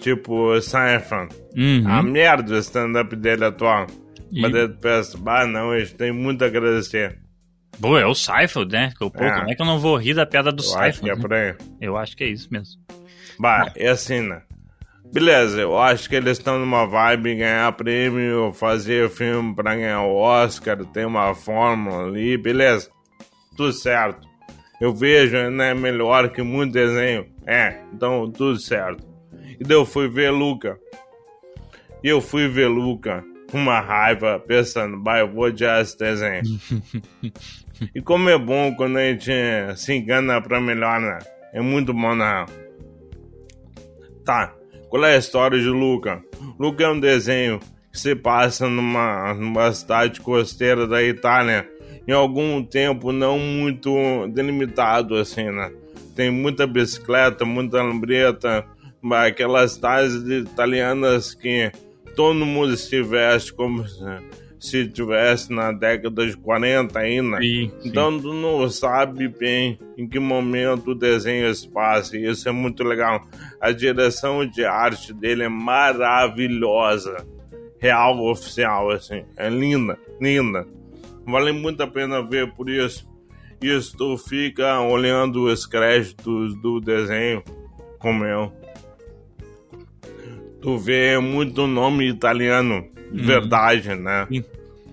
Tipo, 0.00 0.60
Seinfeld. 0.60 1.34
Uhum. 1.56 1.84
A 1.88 2.02
merda 2.02 2.42
do 2.44 2.56
stand-up 2.58 3.14
dele 3.16 3.44
atual. 3.44 3.86
E- 4.32 4.40
Mas 4.42 4.52
daí 4.52 4.68
tu 4.68 4.78
pensa, 4.78 5.18
ah 5.26 5.46
não, 5.46 5.78
gente 5.78 5.94
tem 5.94 6.12
muito 6.12 6.42
a 6.42 6.46
agradecer. 6.46 7.18
Pô, 7.80 7.96
é 7.98 8.06
o 8.06 8.14
Seifeld, 8.14 8.72
né? 8.72 8.92
Pô, 8.98 9.06
É. 9.14 9.30
como 9.30 9.50
é 9.50 9.54
que 9.54 9.62
eu 9.62 9.66
não 9.66 9.78
vou 9.78 9.96
rir 9.96 10.14
da 10.14 10.26
piada 10.26 10.50
do 10.50 10.62
Eu 10.62 10.78
acho 10.78 11.00
que 11.00 11.10
é 11.10 11.14
Seifeld? 11.14 11.16
né? 11.16 11.22
por 11.22 11.32
aí. 11.32 11.54
Eu 11.80 11.96
acho 11.96 12.16
que 12.16 12.24
é 12.24 12.28
isso 12.28 12.48
mesmo. 12.50 12.80
Bah, 13.38 13.70
é 13.76 13.88
assim, 13.88 14.20
né? 14.20 14.42
Beleza, 15.12 15.60
eu 15.60 15.78
acho 15.78 16.08
que 16.08 16.16
eles 16.16 16.36
estão 16.38 16.58
numa 16.58 16.86
vibe 16.86 17.36
ganhar 17.36 17.72
prêmio, 17.72 18.52
fazer 18.52 19.08
filme 19.08 19.54
pra 19.54 19.74
ganhar 19.74 20.02
o 20.02 20.14
Oscar, 20.16 20.76
tem 20.86 21.06
uma 21.06 21.34
fórmula 21.34 22.08
ali, 22.08 22.36
beleza. 22.36 22.90
Tudo 23.56 23.72
certo. 23.72 24.26
Eu 24.80 24.94
vejo, 24.94 25.36
né, 25.50 25.72
melhor 25.72 26.28
que 26.30 26.42
muito 26.42 26.72
desenho. 26.74 27.26
É, 27.46 27.80
então 27.92 28.30
tudo 28.30 28.58
certo. 28.58 29.02
E 29.58 29.64
daí 29.64 29.76
eu 29.76 29.86
fui 29.86 30.08
ver 30.08 30.30
Luca. 30.30 30.78
E 32.04 32.08
eu 32.08 32.20
fui 32.20 32.46
ver 32.46 32.68
Luca 32.68 33.24
com 33.50 33.56
uma 33.58 33.80
raiva, 33.80 34.38
pensando, 34.46 34.98
bah, 35.00 35.20
eu 35.20 35.32
vou 35.32 35.44
odiar 35.44 35.80
esse 35.80 35.96
desenho. 35.98 36.42
e 37.94 38.00
como 38.00 38.28
é 38.28 38.38
bom 38.38 38.74
quando 38.74 38.98
a 38.98 39.04
gente 39.04 39.30
se 39.76 39.94
engana 39.94 40.40
pra 40.40 40.60
melhor, 40.60 41.00
né? 41.00 41.18
É 41.52 41.60
muito 41.60 41.92
bom, 41.92 42.14
né? 42.14 42.46
Tá, 44.24 44.54
qual 44.88 45.04
é 45.04 45.14
a 45.14 45.18
história 45.18 45.58
de 45.58 45.68
Luca? 45.68 46.22
Luca 46.58 46.84
é 46.84 46.88
um 46.88 47.00
desenho 47.00 47.60
que 47.92 47.98
se 47.98 48.14
passa 48.14 48.68
numa, 48.68 49.34
numa 49.34 49.72
cidade 49.72 50.20
costeira 50.20 50.86
da 50.86 51.02
Itália 51.02 51.68
em 52.06 52.12
algum 52.12 52.62
tempo 52.64 53.12
não 53.12 53.38
muito 53.38 54.28
delimitado, 54.28 55.14
assim, 55.14 55.50
né? 55.50 55.70
tem 56.18 56.32
muita 56.32 56.66
bicicleta, 56.66 57.44
muita 57.44 57.80
lambreta, 57.80 58.66
aquelas 59.08 59.76
tais 59.76 60.12
italianas 60.14 61.32
que 61.32 61.70
todo 62.16 62.44
mundo 62.44 62.76
se 62.76 63.00
veste 63.00 63.54
como 63.54 63.84
se 64.58 64.82
estivesse 64.82 65.52
na 65.52 65.72
década 65.72 66.26
de 66.26 66.36
40 66.36 66.98
ainda. 66.98 67.38
Sim, 67.38 67.70
sim. 67.80 67.88
Então 67.88 68.20
tu 68.20 68.32
não 68.32 68.68
sabe 68.68 69.28
bem 69.28 69.78
em 69.96 70.08
que 70.08 70.18
momento 70.18 70.90
o 70.90 70.94
desenho 70.94 71.52
se 71.54 71.68
passa. 71.68 72.16
E 72.16 72.28
isso 72.28 72.48
é 72.48 72.52
muito 72.52 72.82
legal. 72.82 73.26
A 73.60 73.70
direção 73.70 74.44
de 74.46 74.64
arte 74.64 75.12
dele 75.12 75.44
é 75.44 75.48
maravilhosa. 75.48 77.24
Real, 77.80 78.18
oficial, 78.24 78.90
assim. 78.90 79.24
É 79.36 79.48
linda, 79.48 79.98
linda. 80.20 80.66
Vale 81.24 81.52
muito 81.52 81.82
a 81.82 81.86
pena 81.86 82.22
ver 82.22 82.52
por 82.54 82.68
isso. 82.68 83.06
Isso 83.60 83.96
tu 83.96 84.16
fica 84.16 84.80
olhando 84.80 85.44
os 85.44 85.66
créditos 85.66 86.54
do 86.60 86.80
desenho, 86.80 87.42
como 87.98 88.24
eu. 88.24 88.52
Tu 90.60 90.76
vê 90.78 91.18
muito 91.18 91.66
nome 91.66 92.08
italiano, 92.08 92.88
verdade, 93.12 93.94
né? 93.94 94.26
Sim. 94.30 94.44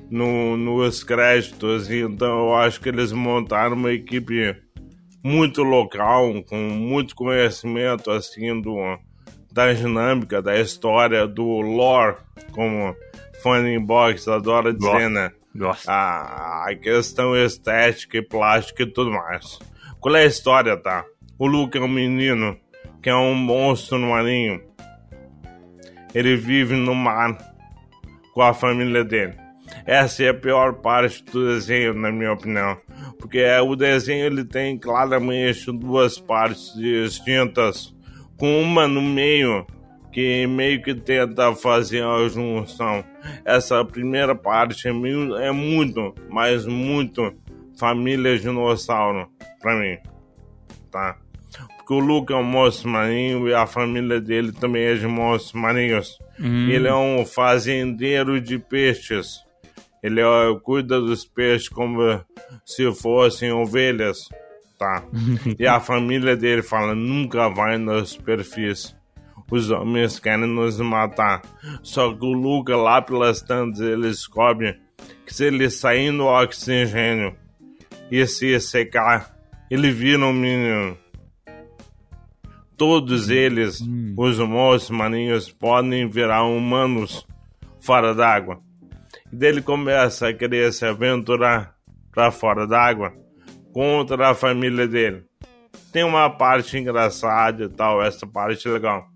No, 0.10 0.56
nos 0.56 1.04
créditos, 1.04 1.90
então 1.90 2.48
eu 2.48 2.56
acho 2.56 2.80
que 2.80 2.90
eles 2.90 3.12
montaram 3.12 3.76
uma 3.76 3.92
equipe 3.92 4.56
muito 5.24 5.64
local, 5.64 6.44
com 6.44 6.56
muito 6.56 7.16
conhecimento, 7.16 8.12
assim, 8.12 8.62
do, 8.62 8.78
da 9.52 9.74
dinâmica, 9.74 10.44
da 10.44 10.60
história, 10.60 11.26
do 11.26 11.62
lore, 11.62 12.18
como 12.52 12.96
Funny 13.42 13.80
Box 13.80 14.28
adora 14.28 14.72
dizer, 14.72 15.10
né? 15.10 15.32
Gosto. 15.56 15.90
a, 15.90 16.66
a 16.70 16.76
questão 16.76 17.36
estética 17.36 18.18
e 18.18 18.22
plástica 18.22 18.84
e 18.84 18.92
tudo 18.92 19.12
mais. 19.12 19.58
Qual 20.00 20.16
é 20.16 20.24
a 20.24 20.26
história, 20.26 20.78
tá? 20.78 21.06
O 21.40 21.48
Luke 21.48 21.78
é 21.78 21.82
um 21.82 21.88
menino 21.88 22.58
que 23.02 23.10
é 23.10 23.16
um 23.16 23.34
monstro 23.34 23.98
marinho. 24.00 24.62
Ele 26.14 26.36
vive 26.36 26.76
no 26.76 26.94
mar 26.94 27.38
com 28.36 28.42
a 28.42 28.54
família 28.54 29.04
dele. 29.04 29.34
Essa 29.86 30.26
é 30.26 30.30
a 30.30 30.34
pior 30.34 30.74
parte 30.74 31.24
do 31.24 31.48
desenho, 31.48 31.94
na 31.94 32.12
minha 32.12 32.34
opinião. 32.34 32.78
Porque 33.18 33.40
é, 33.40 33.62
o 33.62 33.76
desenho 33.76 34.26
ele 34.26 34.44
tem 34.44 34.78
claramente 34.78 35.72
duas 35.72 36.20
partes 36.20 36.74
distintas, 36.76 37.96
com 38.38 38.62
uma 38.62 38.88
no 38.88 39.02
meio 39.02 39.66
que 40.12 40.46
meio 40.48 40.82
que 40.84 40.94
tenta 40.94 41.56
fazer 41.56 42.04
a 42.04 42.28
junção. 42.28 43.04
Essa 43.44 43.84
primeira 43.86 44.36
parte 44.36 44.88
é, 44.88 44.92
é 44.92 45.52
muito, 45.52 46.14
mas 46.30 46.66
muito 46.66 47.34
família 47.80 48.38
dinossauro 48.38 49.30
pra 49.62 49.76
mim, 49.76 49.98
tá? 50.92 51.18
Porque 51.78 51.94
o 51.94 52.00
Luke 52.00 52.34
é 52.34 52.36
um 52.36 52.44
monstro 52.44 52.90
marinho 52.90 53.48
e 53.48 53.54
a 53.54 53.66
família 53.66 54.20
dele 54.20 54.52
também 54.52 54.84
é 54.84 54.96
de 54.96 55.08
monstros 55.08 55.54
marinhos. 55.54 56.18
Hum. 56.40 56.70
Ele 56.70 56.88
é 56.88 56.96
um 56.96 57.26
fazendeiro 57.26 58.40
de 58.42 58.60
peixes. 58.60 59.44
Ele 60.04 60.22
ó, 60.22 60.56
cuida 60.60 61.00
dos 61.00 61.26
peixes 61.26 61.70
como 61.70 62.24
se 62.64 62.92
fossem 62.94 63.52
ovelhas, 63.52 64.30
tá? 64.78 65.04
e 65.58 65.66
a 65.66 65.80
família 65.80 66.36
dele 66.36 66.62
fala: 66.62 66.94
nunca 66.94 67.50
vai 67.50 67.78
na 67.78 68.06
superfície. 68.06 68.96
Os 69.50 69.70
homens 69.70 70.20
querem 70.20 70.48
nos 70.48 70.80
matar. 70.80 71.42
Só 71.84 72.14
que 72.14 72.26
o 72.26 72.34
Luca, 72.34 72.76
lá 72.76 73.02
pelas 73.02 73.42
tantas, 73.42 73.80
ele 73.80 74.08
descobre 74.08 74.80
que 75.26 75.34
se 75.34 75.46
ele 75.46 75.70
sair 75.70 76.12
no 76.12 76.26
oxigênio 76.26 77.36
e 78.10 78.26
se 78.26 78.60
secar, 78.60 79.36
ele 79.70 79.92
vira 79.92 80.26
um 80.26 80.34
menino. 80.34 80.98
Todos 82.78 83.30
eles, 83.30 83.80
os 84.18 84.40
monstros 84.40 84.90
marinhos, 84.98 85.50
podem 85.52 86.10
virar 86.10 86.44
humanos 86.44 87.26
fora 87.80 88.14
d'água. 88.14 88.60
E 89.32 89.36
daí 89.36 89.50
ele 89.50 89.62
começa 89.62 90.28
a 90.28 90.34
querer 90.34 90.72
se 90.74 90.86
aventurar 90.86 91.76
para 92.12 92.32
fora 92.32 92.68
d'água 92.68 93.14
contra 93.74 94.30
a 94.30 94.36
família 94.36 94.88
dele. 94.88 95.24
Tem 95.92 96.04
uma 96.04 96.30
parte 96.30 96.78
engraçada 96.78 97.64
e 97.66 97.70
tal, 97.70 98.02
essa 98.04 98.28
parte 98.28 98.68
é 98.68 98.72
legal. 98.72 99.08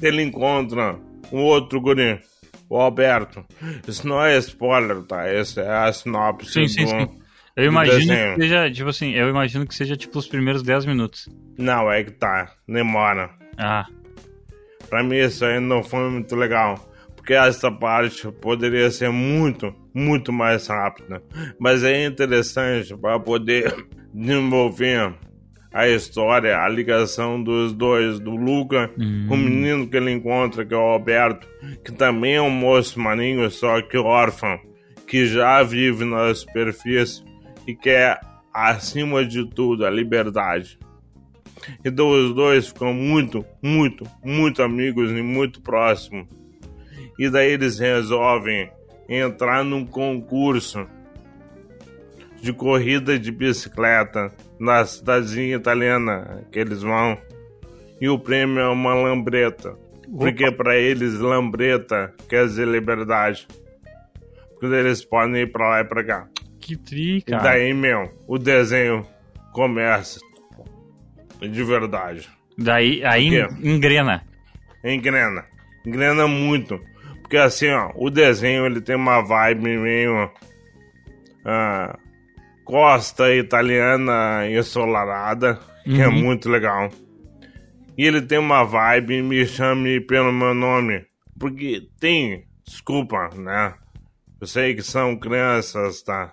Ele 0.00 0.22
encontra 0.22 0.98
um 1.32 1.40
outro 1.42 1.80
guri, 1.80 2.20
o 2.68 2.76
Alberto. 2.76 3.44
Isso 3.86 4.06
não 4.06 4.22
é 4.22 4.36
spoiler, 4.38 5.02
tá? 5.02 5.26
Essa 5.26 5.60
é 5.62 5.88
a 5.88 5.92
sinopse 5.92 6.52
Sim, 6.52 6.68
sim, 6.68 6.84
do- 6.84 6.90
sim. 6.90 7.21
Eu 7.56 7.64
imagino 7.66 8.14
que 8.34 8.40
seja, 8.42 8.70
tipo 8.70 8.88
assim, 8.88 9.10
eu 9.12 9.28
imagino 9.28 9.66
que 9.66 9.74
seja 9.74 9.96
tipo 9.96 10.18
os 10.18 10.26
primeiros 10.26 10.62
10 10.62 10.86
minutos. 10.86 11.28
Não, 11.58 11.90
é 11.90 12.02
que 12.02 12.10
tá. 12.12 12.52
Demora. 12.66 13.30
Ah, 13.58 13.86
Pra 14.88 15.02
mim 15.02 15.16
isso 15.16 15.44
aí 15.44 15.58
não 15.60 15.82
foi 15.82 16.10
muito 16.10 16.36
legal. 16.36 16.88
Porque 17.16 17.34
essa 17.34 17.70
parte 17.70 18.30
poderia 18.32 18.90
ser 18.90 19.10
muito, 19.10 19.72
muito 19.94 20.32
mais 20.32 20.66
rápida. 20.66 21.22
Mas 21.58 21.84
é 21.84 22.04
interessante 22.04 22.94
para 22.96 23.18
poder 23.20 23.72
desenvolver 24.12 25.14
a 25.72 25.88
história, 25.88 26.58
a 26.58 26.68
ligação 26.68 27.42
dos 27.42 27.72
dois, 27.72 28.18
do 28.18 28.32
Luca, 28.36 28.90
o 29.30 29.36
menino 29.36 29.88
que 29.88 29.96
ele 29.96 30.10
encontra, 30.10 30.66
que 30.66 30.74
é 30.74 30.76
o 30.76 30.80
Alberto, 30.80 31.46
que 31.82 31.92
também 31.92 32.34
é 32.34 32.42
um 32.42 32.50
moço 32.50 33.00
marinho, 33.00 33.48
só 33.50 33.80
que 33.80 33.96
órfão, 33.96 34.58
que 35.06 35.24
já 35.26 35.62
vive 35.62 36.04
na 36.04 36.34
superfície 36.34 37.22
e 37.66 37.74
quer, 37.74 38.20
acima 38.52 39.24
de 39.24 39.44
tudo, 39.46 39.86
a 39.86 39.90
liberdade. 39.90 40.78
Então 41.84 42.10
os 42.10 42.34
dois 42.34 42.68
ficam 42.68 42.92
muito, 42.92 43.44
muito, 43.62 44.04
muito 44.24 44.62
amigos 44.62 45.10
e 45.10 45.22
muito 45.22 45.60
próximos. 45.60 46.26
E 47.18 47.28
daí 47.28 47.52
eles 47.52 47.78
resolvem 47.78 48.70
entrar 49.08 49.64
num 49.64 49.86
concurso 49.86 50.86
de 52.40 52.52
corrida 52.52 53.18
de 53.18 53.30
bicicleta 53.30 54.32
na 54.58 54.84
cidadezinha 54.84 55.56
italiana 55.56 56.44
que 56.50 56.58
eles 56.58 56.82
vão. 56.82 57.16
E 58.00 58.08
o 58.08 58.18
prêmio 58.18 58.58
é 58.58 58.68
uma 58.68 58.94
lambreta. 58.94 59.76
Porque 60.16 60.50
para 60.50 60.76
eles 60.76 61.18
lambreta 61.18 62.12
quer 62.28 62.44
dizer 62.46 62.66
liberdade. 62.66 63.46
Porque 64.58 64.74
eles 64.74 65.04
podem 65.04 65.42
ir 65.42 65.52
pra 65.52 65.68
lá 65.68 65.80
e 65.80 65.84
pra 65.84 66.04
cá. 66.04 66.31
Que 66.62 66.76
tri, 66.76 67.18
E 67.18 67.22
cara. 67.22 67.42
daí, 67.42 67.74
meu, 67.74 68.10
o 68.26 68.38
desenho 68.38 69.06
começa 69.52 70.20
de 71.40 71.64
verdade. 71.64 72.28
Daí, 72.56 73.04
aí 73.04 73.26
engrena. 73.62 74.22
Engrena. 74.84 75.44
Engrena 75.84 76.26
muito. 76.28 76.80
Porque 77.20 77.36
assim, 77.36 77.68
ó, 77.70 77.90
o 77.96 78.08
desenho 78.10 78.66
ele 78.66 78.80
tem 78.80 78.94
uma 78.96 79.20
vibe 79.22 79.76
meio. 79.78 80.30
ah, 81.44 81.98
costa 82.64 83.34
italiana 83.34 84.48
ensolarada, 84.48 85.58
que 85.84 86.00
é 86.00 86.06
Uhum. 86.06 86.14
muito 86.22 86.48
legal. 86.48 86.88
E 87.98 88.06
ele 88.06 88.22
tem 88.22 88.38
uma 88.38 88.62
vibe, 88.64 89.20
me 89.22 89.44
chame 89.44 90.00
pelo 90.00 90.32
meu 90.32 90.54
nome. 90.54 91.04
Porque 91.38 91.82
tem, 91.98 92.46
desculpa, 92.64 93.28
né? 93.34 93.74
Eu 94.40 94.46
sei 94.46 94.74
que 94.74 94.82
são 94.82 95.16
crianças, 95.16 96.02
tá? 96.02 96.32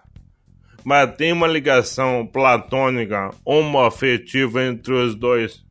Mas 0.83 1.15
tem 1.15 1.31
uma 1.31 1.47
ligação 1.47 2.25
platônica, 2.25 3.31
homoafetiva 3.45 4.63
entre 4.63 4.93
os 4.93 5.15
dois. 5.15 5.63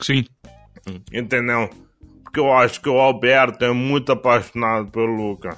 Sim. 0.00 0.24
Entendeu? 1.12 1.68
Porque 2.22 2.40
eu 2.40 2.52
acho 2.52 2.80
que 2.80 2.88
o 2.88 2.98
Alberto 2.98 3.64
é 3.64 3.72
muito 3.72 4.12
apaixonado 4.12 4.90
pelo 4.90 5.06
Luca. 5.06 5.56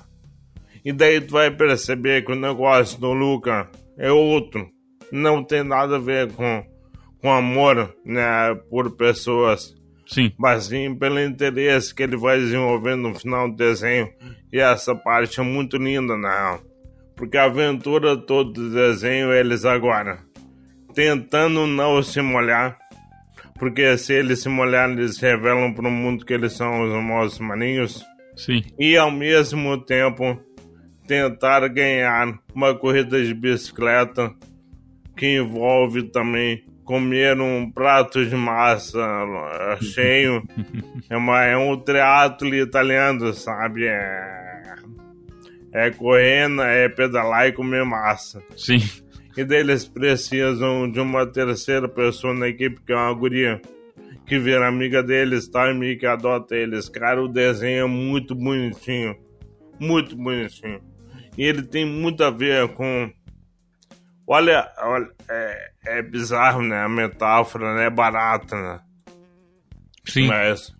E 0.84 0.92
daí 0.92 1.20
tu 1.20 1.32
vai 1.32 1.50
perceber 1.50 2.24
que 2.24 2.32
o 2.32 2.36
negócio 2.36 3.00
do 3.00 3.12
Luca 3.12 3.68
é 3.98 4.10
outro. 4.12 4.68
Não 5.10 5.42
tem 5.42 5.62
nada 5.62 5.96
a 5.96 6.00
ver 6.00 6.32
com, 6.32 6.64
com 7.20 7.32
amor, 7.32 7.94
né, 8.04 8.54
por 8.70 8.96
pessoas. 8.96 9.74
Sim. 10.06 10.32
Mas 10.38 10.66
sim 10.66 10.94
pelo 10.94 11.20
interesse 11.20 11.94
que 11.94 12.02
ele 12.02 12.16
vai 12.16 12.38
desenvolvendo 12.38 13.08
no 13.08 13.14
final 13.18 13.48
do 13.50 13.56
desenho. 13.56 14.08
E 14.52 14.60
essa 14.60 14.94
parte 14.94 15.40
é 15.40 15.42
muito 15.42 15.76
linda, 15.76 16.16
né? 16.16 16.60
Porque 17.16 17.36
a 17.36 17.44
aventura 17.44 18.16
toda 18.16 18.52
do 18.52 18.70
desenho 18.70 19.32
é 19.32 19.40
eles 19.40 19.64
agora 19.64 20.26
tentando 20.96 21.66
não 21.66 22.02
se 22.02 22.22
molhar. 22.22 22.78
Porque 23.58 23.96
se 23.98 24.14
eles 24.14 24.42
se 24.42 24.48
molharem, 24.48 24.96
eles 24.96 25.18
revelam 25.18 25.72
para 25.72 25.86
o 25.86 25.90
mundo 25.90 26.24
que 26.24 26.32
eles 26.32 26.54
são 26.54 26.82
os 26.82 26.92
famosos 26.92 27.38
maninhos. 27.38 28.04
Sim. 28.34 28.62
E 28.78 28.96
ao 28.96 29.10
mesmo 29.10 29.78
tempo 29.78 30.38
tentar 31.06 31.68
ganhar 31.68 32.38
uma 32.54 32.74
corrida 32.74 33.22
de 33.22 33.32
bicicleta 33.32 34.34
que 35.16 35.36
envolve 35.36 36.02
também 36.04 36.64
comer 36.84 37.40
um 37.40 37.70
prato 37.70 38.24
de 38.24 38.34
massa 38.34 38.98
eh, 39.00 39.78
cheio. 39.82 40.42
é, 41.08 41.16
uma, 41.16 41.44
é 41.44 41.56
um 41.56 41.76
triatlo 41.78 42.54
italiano, 42.54 43.32
sabe? 43.32 43.86
É, 43.86 44.45
é 45.76 45.90
correr, 45.90 46.48
é 46.60 46.88
pedalar 46.88 47.48
e 47.48 47.52
comer 47.52 47.84
massa. 47.84 48.42
Sim. 48.56 48.78
E 49.36 49.44
daí 49.44 49.60
eles 49.60 49.86
precisam 49.86 50.90
de 50.90 50.98
uma 50.98 51.26
terceira 51.26 51.86
pessoa 51.86 52.32
na 52.32 52.48
equipe, 52.48 52.80
que 52.80 52.92
é 52.92 52.96
uma 52.96 53.12
guria, 53.12 53.60
que 54.26 54.38
vira 54.38 54.66
amiga 54.66 55.02
deles, 55.02 55.46
tá? 55.46 55.70
E 55.70 55.74
meio 55.74 55.98
que 55.98 56.06
adota 56.06 56.56
eles. 56.56 56.88
Cara, 56.88 57.22
o 57.22 57.28
desenho 57.28 57.84
é 57.84 57.86
muito 57.86 58.34
bonitinho. 58.34 59.14
Muito 59.78 60.16
bonitinho. 60.16 60.80
E 61.36 61.44
ele 61.44 61.62
tem 61.62 61.84
muito 61.84 62.24
a 62.24 62.30
ver 62.30 62.68
com. 62.68 63.12
Olha, 64.26 64.66
olha 64.78 65.10
é, 65.28 65.70
é 65.84 66.02
bizarro, 66.02 66.62
né? 66.62 66.80
A 66.80 66.88
metáfora, 66.88 67.74
né? 67.74 67.84
É 67.84 67.90
barata, 67.90 68.56
né? 68.56 68.80
Sim. 70.06 70.26
Mas 70.26 70.74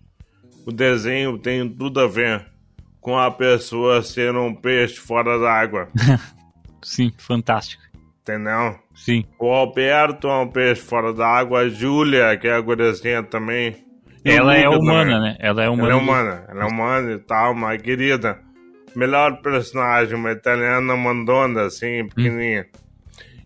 o 0.65 0.71
desenho 0.71 1.37
tem 1.37 1.69
tudo 1.69 1.99
a 1.99 2.07
ver 2.07 2.56
com 3.01 3.17
a 3.17 3.29
pessoa 3.31 4.01
ser 4.01 4.35
um 4.35 4.53
peixe 4.53 4.97
fora 4.97 5.39
d'água. 5.39 5.87
Sim, 6.83 7.11
fantástico. 7.17 7.83
Entendeu? 8.21 8.77
Sim. 8.93 9.23
O 9.39 9.47
Alberto 9.51 10.27
é 10.27 10.39
um 10.39 10.47
peixe 10.47 10.81
fora 10.81 11.13
d'água, 11.13 11.61
a 11.61 11.69
Júlia, 11.69 12.35
que 12.37 12.47
é 12.47 12.53
a 12.53 12.61
guriazinha 12.61 13.23
também. 13.23 13.75
Ela 14.25 14.55
é 14.57 14.67
humana, 14.67 15.13
também. 15.13 15.31
né? 15.31 15.37
Ela 15.39 15.61
é 15.63 15.65
Ela 15.65 15.73
humana. 15.73 15.91
é 15.91 15.95
humana, 15.95 16.45
ela 16.49 16.63
é 16.63 16.67
humana 16.67 17.11
e 17.13 17.19
tal, 17.19 17.53
mas 17.55 17.81
querida. 17.81 18.39
Melhor 18.95 19.41
personagem, 19.41 20.15
uma 20.15 20.31
italiana 20.31 20.95
mandona, 20.97 21.63
assim, 21.63 22.07
pequenininha. 22.09 22.65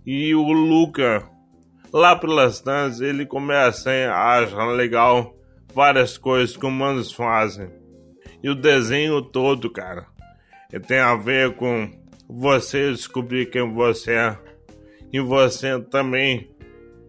E 0.05 0.34
o 0.34 0.51
Luca, 0.51 1.24
lá 1.93 2.15
pelas 2.15 2.60
tantas, 2.62 3.01
ele 3.01 3.25
começa 3.25 3.91
a 3.91 4.39
achar 4.39 4.65
legal 4.70 5.36
várias 5.75 6.17
coisas 6.17 6.58
que 6.58 6.65
humanos 6.65 7.12
fazem. 7.12 7.70
E 8.43 8.50
o 8.50 8.55
desenho 8.55 9.21
todo, 9.21 9.69
cara, 9.69 10.05
ele 10.71 10.83
tem 10.83 11.00
a 11.00 11.15
ver 11.15 11.55
com 11.55 11.91
você 12.27 12.91
descobrir 12.91 13.48
quem 13.48 13.71
você 13.74 14.13
é. 14.13 14.38
E 15.12 15.19
você 15.19 15.79
também 15.79 16.50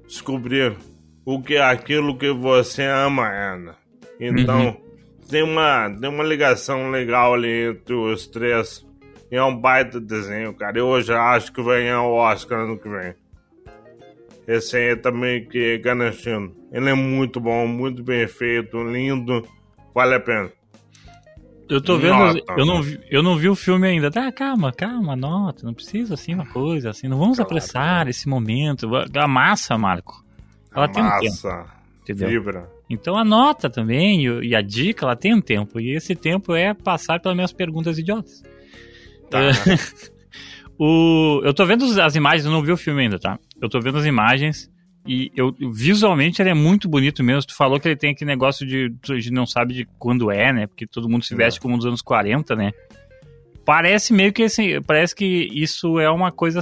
descobrir 0.07 0.77
o 1.25 1.41
que 1.41 1.55
é 1.55 1.63
aquilo 1.63 2.19
que 2.19 2.33
você 2.33 2.83
ama, 2.83 3.29
Ana. 3.29 3.77
Então, 4.19 4.77
tem, 5.29 5.43
uma, 5.43 5.89
tem 5.89 6.11
uma 6.11 6.25
ligação 6.25 6.91
legal 6.91 7.35
ali 7.35 7.71
entre 7.71 7.95
os 7.95 8.27
três. 8.27 8.85
E 9.31 9.37
é 9.37 9.43
um 9.43 9.57
baita 9.57 10.01
desenho, 10.01 10.53
cara. 10.53 10.79
Eu 10.79 11.01
já 11.01 11.23
acho 11.33 11.53
que 11.53 11.63
vai 11.63 11.81
ganhar 11.83 12.03
o 12.03 12.15
Oscar 12.15 12.61
ano 12.61 12.79
que 12.79 12.89
vem. 12.89 13.15
Esse 14.47 14.77
aí 14.77 14.97
também 14.97 15.47
que 15.47 15.75
é 15.75 15.79
Ganachino. 15.79 16.55
Ele 16.73 16.91
é 16.91 16.95
muito 16.95 17.41
bom, 17.41 17.67
muito 17.67 18.03
bem 18.03 18.27
feito, 18.27 18.83
lindo. 18.83 19.47
Vale 19.95 20.17
a 20.17 20.21
pena. 20.21 20.53
Eu 21.69 21.81
tô 21.81 21.97
vendo. 21.97 22.15
Nota. 22.19 22.55
Eu 22.57 22.67
não, 22.67 22.83
vi, 22.83 23.01
eu 23.11 23.23
não 23.23 23.37
vi 23.37 23.49
o 23.49 23.55
filme 23.55 23.87
ainda. 23.89 24.11
Tá, 24.11 24.31
calma, 24.31 24.73
calma, 24.73 25.17
nota. 25.17 25.65
Não 25.65 25.73
precisa 25.73 26.15
assim 26.15 26.35
uma 26.35 26.47
coisa, 26.47 26.91
assim. 26.91 27.09
Não 27.09 27.19
vamos 27.19 27.37
Claro. 27.37 27.49
apressar 27.51 28.09
esse 28.09 28.29
momento. 28.29 28.89
A 29.17 29.29
massa, 29.29 29.79
Marco. 29.79 30.23
Ela 30.75 30.89
tem 30.89 31.03
um 31.03 31.09
tempo, 31.09 31.25
Massa, 31.25 31.67
entendeu? 32.03 32.29
vibra. 32.29 32.71
Então 32.91 33.17
a 33.17 33.25
nota 33.25 33.71
também 33.71 34.25
e, 34.43 34.55
a 34.55 34.61
dica, 34.61 35.07
ela 35.07 35.17
tem 35.17 35.35
um 35.35 35.41
tempo. 35.41 35.81
E 35.81 35.95
esse 35.97 36.15
tempo 36.15 36.55
é 36.55 36.75
passar 36.75 37.21
pelas 37.21 37.37
minhas 37.37 37.53
perguntas 37.53 37.99
idiotas. 37.99 38.43
Tá. 39.31 39.41
É. 39.41 39.53
O, 40.79 41.41
eu 41.45 41.55
tô 41.55 41.65
vendo 41.65 41.85
as 42.01 42.17
imagens, 42.17 42.45
eu 42.45 42.51
não 42.51 42.63
vi 42.63 42.73
o 42.73 42.77
filme 42.77 43.03
ainda, 43.03 43.17
tá? 43.19 43.39
Eu 43.61 43.69
tô 43.69 43.79
vendo 43.79 43.99
as 43.99 44.07
imagens 44.07 44.69
e 45.07 45.33
eu 45.35 45.55
visualmente 45.73 46.41
ele 46.41 46.51
é 46.51 46.55
muito 46.55 46.89
bonito 46.89 47.23
mesmo. 47.25 47.47
Tu 47.47 47.55
falou 47.55 47.81
que 47.81 47.89
ele 47.89 47.97
tem 47.97 48.11
aquele 48.11 48.31
negócio 48.31 48.67
de 48.67 48.91
tu 49.03 49.19
de 49.19 49.33
não 49.33 49.47
sabe 49.47 49.75
de 49.75 49.89
quando 49.99 50.31
é, 50.31 50.53
né? 50.53 50.67
Porque 50.67 50.87
todo 50.87 51.09
mundo 51.09 51.25
se 51.25 51.35
veste 51.35 51.61
como 51.61 51.77
nos 51.77 51.85
anos 51.85 52.01
40, 52.03 52.55
né? 52.55 52.73
Parece 53.65 54.13
meio 54.13 54.33
que 54.33 54.45
assim, 54.45 54.81
parece 54.83 55.15
que 55.15 55.49
isso 55.53 55.99
é 55.99 56.11
uma 56.11 56.33
coisa 56.33 56.61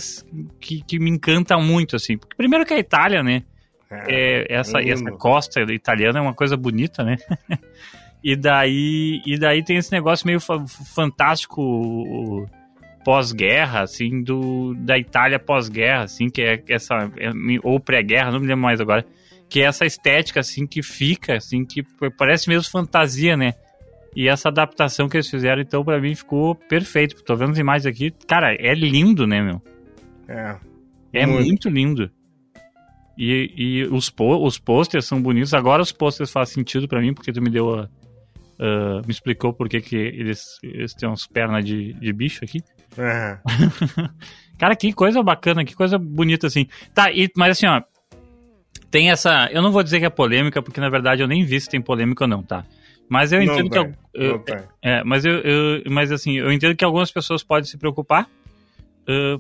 que, 0.59 0.83
que 0.83 0.99
me 0.99 1.11
encanta 1.11 1.59
muito, 1.59 1.97
assim. 1.97 2.17
Porque 2.17 2.37
primeiro 2.37 2.65
que 2.65 2.75
a 2.75 2.79
Itália, 2.79 3.23
né? 3.23 3.43
É, 3.91 4.47
essa, 4.49 4.79
lindo. 4.79 4.93
essa 4.93 5.13
costa 5.13 5.61
italiana 5.73 6.19
é 6.19 6.23
uma 6.23 6.35
coisa 6.35 6.57
bonita, 6.57 7.03
né? 7.03 7.17
e 8.23 8.37
daí 8.37 9.21
e 9.27 9.39
daí 9.39 9.65
tem 9.65 9.77
esse 9.77 9.91
negócio 9.93 10.27
meio 10.27 10.41
fa- 10.41 10.65
fantástico 10.67 12.49
pós-guerra, 13.05 13.83
assim, 13.83 14.23
do, 14.23 14.75
da 14.75 14.99
Itália 14.99 15.39
pós-guerra, 15.39 16.05
assim, 16.05 16.29
que 16.29 16.43
é 16.43 16.63
essa 16.69 17.11
é, 17.17 17.31
ou 17.63 17.79
pré-guerra, 17.81 18.31
não 18.31 18.41
me 18.41 18.47
lembro 18.47 18.63
mais 18.63 18.81
agora, 18.81 19.05
que 19.49 19.61
é 19.61 19.65
essa 19.65 19.85
estética 19.85 20.41
assim 20.41 20.67
que 20.67 20.83
fica, 20.83 21.37
assim, 21.37 21.65
que 21.65 21.83
parece 22.17 22.49
mesmo 22.49 22.71
fantasia, 22.71 23.37
né? 23.37 23.55
E 24.15 24.29
essa 24.29 24.49
adaptação 24.49 25.09
que 25.09 25.17
eles 25.17 25.31
fizeram, 25.31 25.63
então, 25.63 25.85
pra 25.85 26.01
mim 26.01 26.15
ficou 26.15 26.55
perfeito. 26.55 27.23
Tô 27.23 27.37
vendo 27.37 27.53
as 27.53 27.59
imagens 27.59 27.87
aqui, 27.87 28.11
cara, 28.27 28.55
é 28.55 28.75
lindo, 28.75 29.27
né, 29.27 29.41
meu? 29.41 29.63
É. 30.29 30.57
É 31.13 31.27
muito, 31.27 31.45
Muito. 31.45 31.69
lindo. 31.69 32.11
E, 33.19 33.53
e 33.57 33.83
os, 33.85 34.09
po 34.09 34.45
os 34.47 34.59
posters 34.59 35.05
são 35.05 35.21
bonitos. 35.21 35.53
Agora 35.53 35.83
os 35.83 35.93
posters 35.93 36.31
fazem 36.31 36.55
sentido 36.55 36.89
pra 36.89 37.01
mim, 37.01 37.13
porque 37.13 37.33
tu 37.33 37.43
me 37.43 37.51
deu 37.51 37.75
a. 37.75 37.83
a- 38.59 39.03
me 39.05 39.11
explicou 39.13 39.53
por 39.53 39.69
que 39.69 39.81
que 39.81 39.97
eles, 39.97 40.59
eles 40.63 40.95
têm 40.95 41.09
umas 41.09 41.27
pernas 41.27 41.65
de, 41.65 41.93
de 41.95 42.13
bicho 42.13 42.45
aqui. 42.45 42.61
É. 42.99 43.39
Cara, 44.59 44.77
que 44.77 44.93
coisa 44.93 45.23
bacana, 45.23 45.65
que 45.65 45.75
coisa 45.75 45.99
bonita 45.99 46.47
assim. 46.47 46.67
Tá, 46.95 47.11
e, 47.13 47.31
mas 47.37 47.53
assim, 47.53 47.67
ó. 47.67 47.83
Tem 48.91 49.11
essa. 49.11 49.49
Eu 49.53 49.63
não 49.63 49.71
vou 49.71 49.83
dizer 49.85 50.01
que 50.01 50.05
é 50.07 50.11
polêmica, 50.11 50.61
porque 50.61 50.81
na 50.81 50.89
verdade 50.91 51.23
eu 51.23 51.29
nem 51.29 51.45
vi 51.45 51.61
se 51.61 51.69
tem 51.69 51.81
polêmica 51.81 52.25
ou 52.25 52.29
não, 52.29 52.43
tá? 52.43 52.65
Mas 53.09 53.33
eu 53.33 53.39
Não 53.45 53.53
entendo 53.55 53.71
que. 53.71 53.71
tem, 53.71 53.81
al- 53.81 53.95
eu- 54.15 54.33
não 54.33 54.39
tem. 54.41 54.57
é, 54.83 55.05
mas 55.05 55.25
eu, 55.25 55.35
eu- 55.41 55.83
mas 55.91 56.11
assim, 56.13 56.33
eu 56.39 56.53
entendo 56.53 56.75
que 56.77 56.85
algumas 56.85 57.11
pessoas 57.11 57.43
podem 57.43 57.65
se 57.71 57.79
preocupar, 57.79 58.29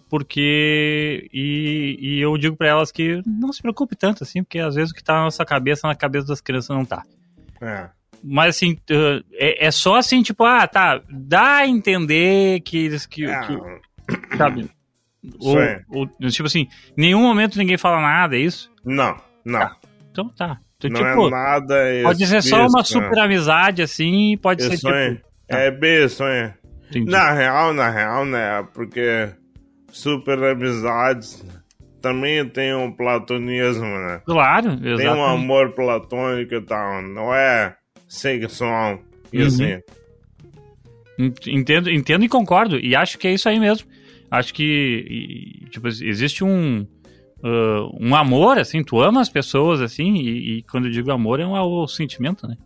porque 0.09 1.29
e, 1.33 1.97
e 2.01 2.21
eu 2.21 2.37
digo 2.39 2.57
pra 2.57 2.69
elas 2.69 2.91
que 2.93 3.21
não 3.27 3.53
se 3.53 3.61
preocupe 3.63 3.97
tanto 3.97 4.23
assim, 4.25 4.43
porque 4.43 4.59
às 4.59 4.75
vezes 4.75 4.91
o 4.91 4.95
que 4.95 5.03
tá 5.03 5.15
na 5.15 5.23
nossa 5.25 5.45
cabeça, 5.45 5.87
na 5.87 5.95
cabeça 5.95 6.27
das 6.29 6.41
crianças 6.41 6.75
não 6.77 6.85
tá. 6.85 7.05
É. 7.61 7.89
Mas 8.23 8.57
assim, 8.57 8.77
é, 9.33 9.67
é 9.67 9.71
só 9.71 9.97
assim, 9.97 10.23
tipo, 10.23 10.45
ah, 10.45 10.67
tá, 10.67 11.01
dá 11.11 11.57
a 11.59 11.67
entender 11.67 12.61
que 12.61 12.77
eles 12.79 13.07
que, 13.07 13.25
É. 13.27 13.41
que- 13.41 14.37
sabe? 14.37 14.71
Ou, 15.39 15.59
Sim. 15.59 15.77
ou, 15.91 16.07
tipo 16.31 16.47
assim, 16.47 16.61
em 16.97 17.01
nenhum 17.01 17.21
momento 17.23 17.59
ninguém 17.59 17.77
fala 17.79 18.01
nada, 18.01 18.37
é 18.37 18.41
isso? 18.41 18.71
Não, 18.85 19.17
não. 19.45 19.71
Então 20.11 20.29
tá. 20.31 20.59
Então, 20.83 20.91
não 20.91 21.11
tipo, 21.11 21.27
é 21.29 21.31
nada 21.31 21.75
pode 22.05 22.27
ser 22.27 22.43
só 22.43 22.67
uma 22.67 22.83
super 22.83 23.19
amizade, 23.19 23.83
assim, 23.83 24.37
pode 24.41 24.63
ser 24.63 24.75
Isso 24.75 24.87
tipo. 24.87 24.95
aí. 24.95 25.21
É 25.49 25.71
bem 25.71 26.05
isso 26.07 26.23
aí. 26.25 26.53
entendi. 26.89 27.11
Na 27.11 27.33
real, 27.33 27.73
na 27.75 27.91
real, 27.91 28.25
né? 28.25 28.67
Porque 28.73 29.29
super 29.93 30.43
amizades 30.43 31.45
também 32.01 32.49
tem 32.49 32.75
um 32.75 32.91
platonismo, 32.91 33.85
né? 33.85 34.23
Claro, 34.25 34.75
Tem 34.79 34.91
um 34.93 34.95
exatamente. 34.95 35.21
amor 35.43 35.73
platônico 35.75 36.55
e 36.55 36.61
tal. 36.63 37.03
Não 37.03 37.35
é 37.35 37.77
sexual. 38.11 39.01
E 39.33 39.41
Uhum. 39.41 39.47
assim. 39.47 39.79
Entendo, 41.47 41.91
entendo 41.91 42.25
e 42.25 42.29
concordo. 42.29 42.79
E 42.79 42.95
acho 42.97 43.19
que 43.19 43.29
é 43.29 43.33
isso 43.33 43.49
aí 43.49 43.59
mesmo. 43.61 43.89
Acho 44.31 44.55
que 44.55 45.67
tipo, 45.71 45.87
existe 45.89 46.43
um, 46.45 46.87
ah, 47.43 47.89
um 48.01 48.15
amor, 48.15 48.59
assim, 48.59 48.83
tu 48.83 49.01
ama 49.01 49.21
as 49.21 49.29
pessoas, 49.29 49.81
assim, 49.81 50.15
e, 50.15 50.59
e 50.59 50.63
quando 50.63 50.87
eu 50.87 50.91
digo 50.91 51.11
amor 51.13 51.41
é 51.41 51.47
um, 51.47 51.57
é 51.57 51.61
o 51.61 51.87
sentimento, 51.87 52.47
né? 52.47 52.57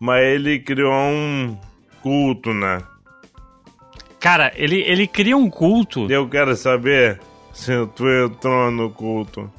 Mas 0.00 0.24
ele 0.24 0.58
criou 0.58 0.92
um 0.92 1.56
culto, 2.00 2.54
né? 2.54 2.82
Cara, 4.18 4.50
ele, 4.56 4.80
ele 4.80 5.06
cria 5.06 5.36
um 5.36 5.50
culto. 5.50 6.10
Eu 6.10 6.26
quero 6.28 6.56
saber 6.56 7.20
se 7.52 7.72
tu 7.94 8.08
entrou 8.08 8.70
no 8.70 8.90
culto. 8.90 9.52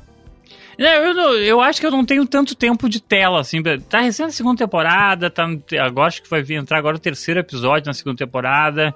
Eu, 0.78 0.88
eu, 0.88 1.40
eu, 1.40 1.62
acho 1.62 1.80
que 1.80 1.86
eu 1.86 1.92
não 1.92 2.04
tenho 2.04 2.26
tanto 2.26 2.56
tempo 2.56 2.90
de 2.90 3.00
tela, 3.00 3.40
assim. 3.40 3.62
Tá 3.88 4.00
recém 4.00 4.26
na 4.26 4.32
segunda 4.32 4.58
temporada, 4.58 5.30
tá, 5.30 5.48
agora 5.80 6.08
acho 6.08 6.24
que 6.24 6.30
vai 6.30 6.42
vir 6.42 6.56
entrar 6.56 6.80
agora 6.80 6.96
o 6.96 7.00
terceiro 7.00 7.40
episódio 7.40 7.88
na 7.88 7.94
segunda 7.94 8.18
temporada. 8.18 8.96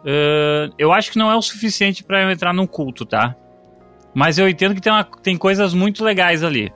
Uh, 0.00 0.72
eu 0.78 0.92
acho 0.92 1.12
que 1.12 1.18
não 1.18 1.30
é 1.30 1.36
o 1.36 1.42
suficiente 1.42 2.02
para 2.02 2.22
eu 2.22 2.30
entrar 2.30 2.54
num 2.54 2.66
culto, 2.66 3.04
tá? 3.04 3.36
Mas 4.18 4.36
eu 4.36 4.48
entendo 4.48 4.74
que 4.74 4.80
tem, 4.80 4.92
uma, 4.92 5.04
tem 5.04 5.36
coisas 5.36 5.72
muito 5.72 6.02
legais 6.02 6.42
ali. 6.42 6.72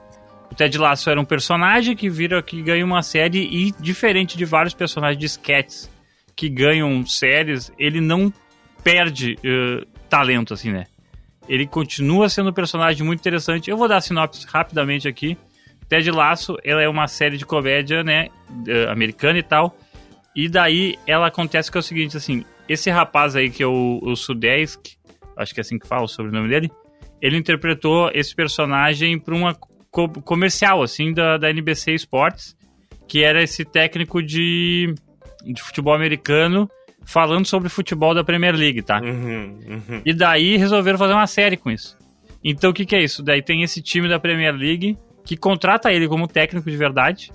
O 0.49 0.55
Ted 0.55 0.77
Lasso 0.77 1.09
era 1.09 1.19
um 1.19 1.25
personagem 1.25 1.93
que 1.93 2.09
vira 2.09 2.41
que 2.41 2.61
ganha 2.61 2.85
uma 2.85 3.03
série 3.03 3.39
e 3.39 3.73
diferente 3.81 4.37
de 4.37 4.45
vários 4.45 4.73
personagens 4.73 5.19
de 5.19 5.25
sketches 5.25 5.91
que 6.37 6.47
ganham 6.47 7.05
séries, 7.05 7.69
ele 7.77 7.99
não 7.99 8.31
perde 8.81 9.33
uh, 9.33 9.85
talento, 10.07 10.53
assim, 10.53 10.71
né? 10.71 10.85
Ele 11.49 11.67
continua 11.67 12.29
sendo 12.29 12.51
um 12.51 12.53
personagem 12.53 13.05
muito 13.05 13.19
interessante. 13.19 13.69
Eu 13.69 13.75
vou 13.75 13.89
dar 13.89 13.97
a 13.97 14.01
sinopse 14.01 14.47
rapidamente 14.47 15.05
aqui. 15.05 15.37
Ted 15.89 16.09
Lasso, 16.11 16.55
ela 16.63 16.81
é 16.81 16.87
uma 16.87 17.09
série 17.09 17.35
de 17.35 17.45
comédia, 17.45 18.05
né, 18.05 18.29
uh, 18.49 18.89
americana 18.89 19.37
e 19.37 19.43
tal. 19.43 19.77
E 20.33 20.47
daí 20.47 20.97
ela 21.05 21.27
acontece 21.27 21.69
que 21.69 21.77
é 21.77 21.81
o 21.81 21.83
seguinte, 21.83 22.15
assim, 22.15 22.45
esse 22.69 22.89
rapaz 22.89 23.35
aí 23.35 23.49
que 23.49 23.61
é 23.61 23.67
o, 23.67 23.99
o 24.01 24.15
Sudesk, 24.15 24.95
acho 25.35 25.53
que 25.53 25.59
é 25.59 25.61
assim 25.61 25.77
que 25.77 25.85
fala 25.85 26.03
o 26.03 26.07
sobrenome 26.07 26.47
dele, 26.47 26.71
ele 27.23 27.37
interpretou 27.37 28.11
esse 28.13 28.35
personagem 28.35 29.17
para 29.17 29.33
uma 29.33 29.55
co 29.89 30.09
comercial, 30.09 30.83
assim, 30.83 31.13
da, 31.13 31.37
da 31.37 31.49
NBC 31.49 31.93
Sports, 31.93 32.53
que 33.07 33.23
era 33.23 33.41
esse 33.41 33.63
técnico 33.63 34.21
de 34.21 34.93
de 35.45 35.61
futebol 35.61 35.93
americano 35.93 36.69
falando 37.05 37.45
sobre 37.45 37.67
futebol 37.67 38.13
da 38.13 38.23
Premier 38.23 38.55
League, 38.55 38.81
tá? 38.81 39.01
Uhum, 39.01 39.59
uhum. 39.67 40.01
E 40.05 40.13
daí 40.13 40.55
resolveram 40.55 40.97
fazer 40.97 41.13
uma 41.13 41.27
série 41.27 41.57
com 41.57 41.69
isso. 41.69 41.97
Então 42.43 42.71
o 42.71 42.73
que, 42.73 42.85
que 42.85 42.95
é 42.95 43.03
isso? 43.03 43.21
Daí 43.23 43.41
tem 43.41 43.61
esse 43.61 43.81
time 43.81 44.07
da 44.07 44.19
Premier 44.19 44.55
League 44.55 44.97
que 45.25 45.37
contrata 45.37 45.91
ele 45.91 46.07
como 46.07 46.27
técnico 46.27 46.69
de 46.69 46.77
verdade. 46.77 47.31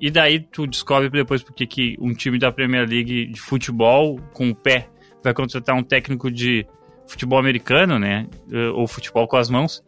E 0.00 0.10
daí 0.10 0.40
tu 0.40 0.66
descobre 0.66 1.08
depois 1.08 1.42
porque 1.42 1.66
que 1.66 1.96
um 2.00 2.12
time 2.12 2.38
da 2.38 2.52
Premier 2.52 2.88
League 2.88 3.26
de 3.26 3.40
futebol 3.40 4.18
com 4.32 4.50
o 4.50 4.54
pé 4.54 4.88
vai 5.22 5.32
contratar 5.34 5.74
um 5.76 5.82
técnico 5.82 6.30
de 6.30 6.66
futebol 7.06 7.38
americano, 7.38 7.98
né? 7.98 8.26
Eh, 8.50 8.68
ou 8.70 8.86
futebol 8.86 9.26
com 9.26 9.36
as 9.36 9.50
mãos. 9.50 9.82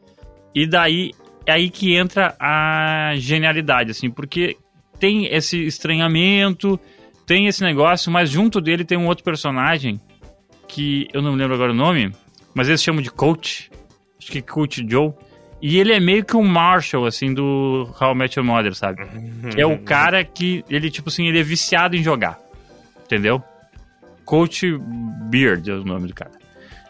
E 0.54 0.66
daí 0.66 1.12
é 1.44 1.52
aí 1.52 1.70
que 1.70 1.94
entra 1.94 2.34
a 2.40 3.12
genialidade, 3.16 3.92
assim, 3.92 4.10
porque 4.10 4.56
tem 4.98 5.26
esse 5.26 5.64
estranhamento, 5.64 6.78
tem 7.26 7.46
esse 7.46 7.62
negócio, 7.62 8.10
mas 8.10 8.30
junto 8.30 8.60
dele 8.60 8.84
tem 8.84 8.98
um 8.98 9.06
outro 9.06 9.24
personagem 9.24 10.00
que 10.66 11.08
eu 11.12 11.22
não 11.22 11.32
me 11.32 11.38
lembro 11.38 11.54
agora 11.54 11.72
o 11.72 11.74
nome, 11.74 12.12
mas 12.54 12.68
eles 12.68 12.82
chamam 12.82 13.02
de 13.02 13.10
Coach. 13.10 13.70
Acho 14.18 14.32
que 14.32 14.38
é 14.38 14.42
Coach 14.42 14.84
Joe. 14.88 15.12
E 15.60 15.78
ele 15.78 15.92
é 15.92 16.00
meio 16.00 16.24
que 16.24 16.36
um 16.36 16.42
Marshall, 16.42 17.06
assim, 17.06 17.32
do 17.32 17.88
How 18.00 18.12
I 18.12 18.14
Met 18.14 18.38
Your 18.38 18.46
Mother, 18.46 18.74
sabe? 18.74 19.02
que 19.52 19.60
é 19.60 19.66
o 19.66 19.78
cara 19.78 20.24
que, 20.24 20.64
ele, 20.68 20.90
tipo 20.90 21.08
assim, 21.08 21.26
ele 21.26 21.40
é 21.40 21.42
viciado 21.42 21.96
em 21.96 22.02
jogar. 22.02 22.38
Entendeu? 23.04 23.42
Coach 24.24 24.66
Beard 25.30 25.68
é 25.68 25.74
o 25.74 25.84
nome 25.84 26.08
do 26.08 26.14
cara. 26.14 26.32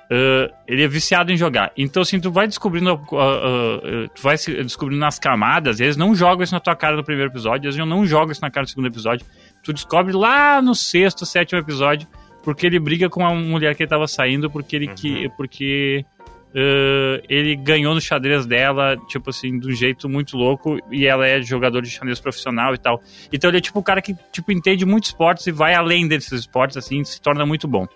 Uh, 0.06 0.54
ele 0.68 0.84
é 0.84 0.88
viciado 0.88 1.32
em 1.32 1.36
jogar. 1.36 1.72
Então, 1.76 2.00
assim, 2.00 2.20
tu 2.20 2.30
vai 2.30 2.46
descobrindo, 2.46 2.94
uh, 2.94 2.94
uh, 2.94 4.08
tu 4.14 4.22
vai 4.22 4.36
descobrindo 4.36 5.00
nas 5.00 5.18
camadas, 5.18 5.80
eles 5.80 5.96
não 5.96 6.14
jogam 6.14 6.44
isso 6.44 6.54
na 6.54 6.60
tua 6.60 6.76
cara 6.76 6.96
no 6.96 7.02
primeiro 7.02 7.30
episódio, 7.30 7.66
eles 7.66 7.76
não 7.76 8.06
jogam 8.06 8.30
isso 8.30 8.40
na 8.40 8.50
cara 8.50 8.62
no 8.62 8.68
segundo 8.68 8.86
episódio. 8.86 9.26
Tu 9.64 9.72
descobre 9.72 10.12
lá 10.12 10.62
no 10.62 10.76
sexto, 10.76 11.26
sétimo 11.26 11.58
episódio, 11.58 12.06
porque 12.44 12.66
ele 12.66 12.78
briga 12.78 13.10
com 13.10 13.20
uma 13.20 13.34
mulher 13.34 13.74
que 13.74 13.82
ele 13.82 13.90
tava 13.90 14.06
saindo, 14.06 14.48
porque 14.48 14.76
ele, 14.76 14.86
uhum. 14.86 14.94
que, 14.94 15.28
porque, 15.36 16.04
ele 17.28 17.56
ganhou 17.56 17.92
no 17.92 18.00
xadrez 18.00 18.46
dela, 18.46 18.96
tipo 19.08 19.30
assim, 19.30 19.58
de 19.58 19.66
um 19.66 19.72
jeito 19.72 20.08
muito 20.08 20.36
louco, 20.36 20.78
e 20.88 21.04
ela 21.04 21.26
é 21.26 21.42
jogador 21.42 21.82
de 21.82 21.90
xadrez 21.90 22.20
profissional 22.20 22.72
e 22.72 22.78
tal. 22.78 23.02
Então 23.32 23.50
ele 23.50 23.58
é 23.58 23.60
tipo 23.60 23.80
o 23.80 23.82
cara 23.82 24.00
que, 24.00 24.14
tipo, 24.30 24.52
entende 24.52 24.86
muito 24.86 25.06
esportes 25.06 25.48
e 25.48 25.50
vai 25.50 25.74
além 25.74 26.06
desses 26.06 26.32
esportes, 26.32 26.76
assim, 26.76 27.02
se 27.02 27.20
torna 27.20 27.44
muito 27.44 27.66
bom. 27.66 27.88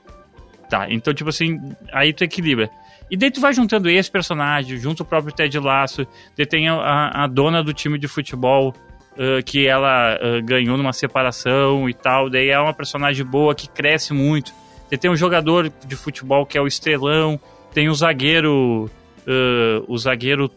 Tá, 0.70 0.86
então, 0.88 1.12
tipo 1.12 1.28
assim, 1.28 1.58
aí 1.92 2.12
tu 2.12 2.22
equilibra. 2.22 2.70
E 3.10 3.16
daí 3.16 3.30
tu 3.30 3.40
vai 3.40 3.52
juntando 3.52 3.90
esse 3.90 4.08
personagem, 4.08 4.78
junto 4.78 5.02
o 5.02 5.04
próprio 5.04 5.34
Ted 5.34 5.58
Lasso, 5.58 6.06
daí 6.36 6.46
tem 6.46 6.68
a, 6.68 7.24
a 7.24 7.26
dona 7.26 7.60
do 7.60 7.74
time 7.74 7.98
de 7.98 8.06
futebol, 8.06 8.72
uh, 9.12 9.42
que 9.44 9.66
ela 9.66 10.16
uh, 10.16 10.44
ganhou 10.44 10.76
numa 10.76 10.92
separação 10.92 11.88
e 11.88 11.94
tal, 11.94 12.30
daí 12.30 12.50
é 12.50 12.58
uma 12.60 12.72
personagem 12.72 13.26
boa 13.26 13.52
que 13.52 13.68
cresce 13.68 14.12
muito. 14.12 14.52
Daí 14.88 14.96
tem 14.96 15.10
um 15.10 15.16
jogador 15.16 15.72
de 15.84 15.96
futebol 15.96 16.46
que 16.46 16.56
é 16.56 16.60
o 16.60 16.68
Estrelão, 16.68 17.38
tem 17.74 17.88
o 17.88 17.94
zagueiro, 17.94 18.88
uh, 19.26 19.84
o 19.88 19.98
zagueiro 19.98 20.48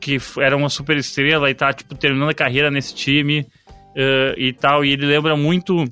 que 0.00 0.18
era 0.38 0.56
uma 0.56 0.68
super 0.68 0.96
estrela 0.96 1.50
e 1.50 1.54
tá, 1.54 1.72
tipo, 1.72 1.96
terminando 1.96 2.28
a 2.28 2.34
carreira 2.34 2.70
nesse 2.70 2.94
time 2.94 3.44
e 4.36 4.52
tal, 4.52 4.84
e 4.84 4.92
ele 4.92 5.06
lembra 5.06 5.34
muito 5.34 5.84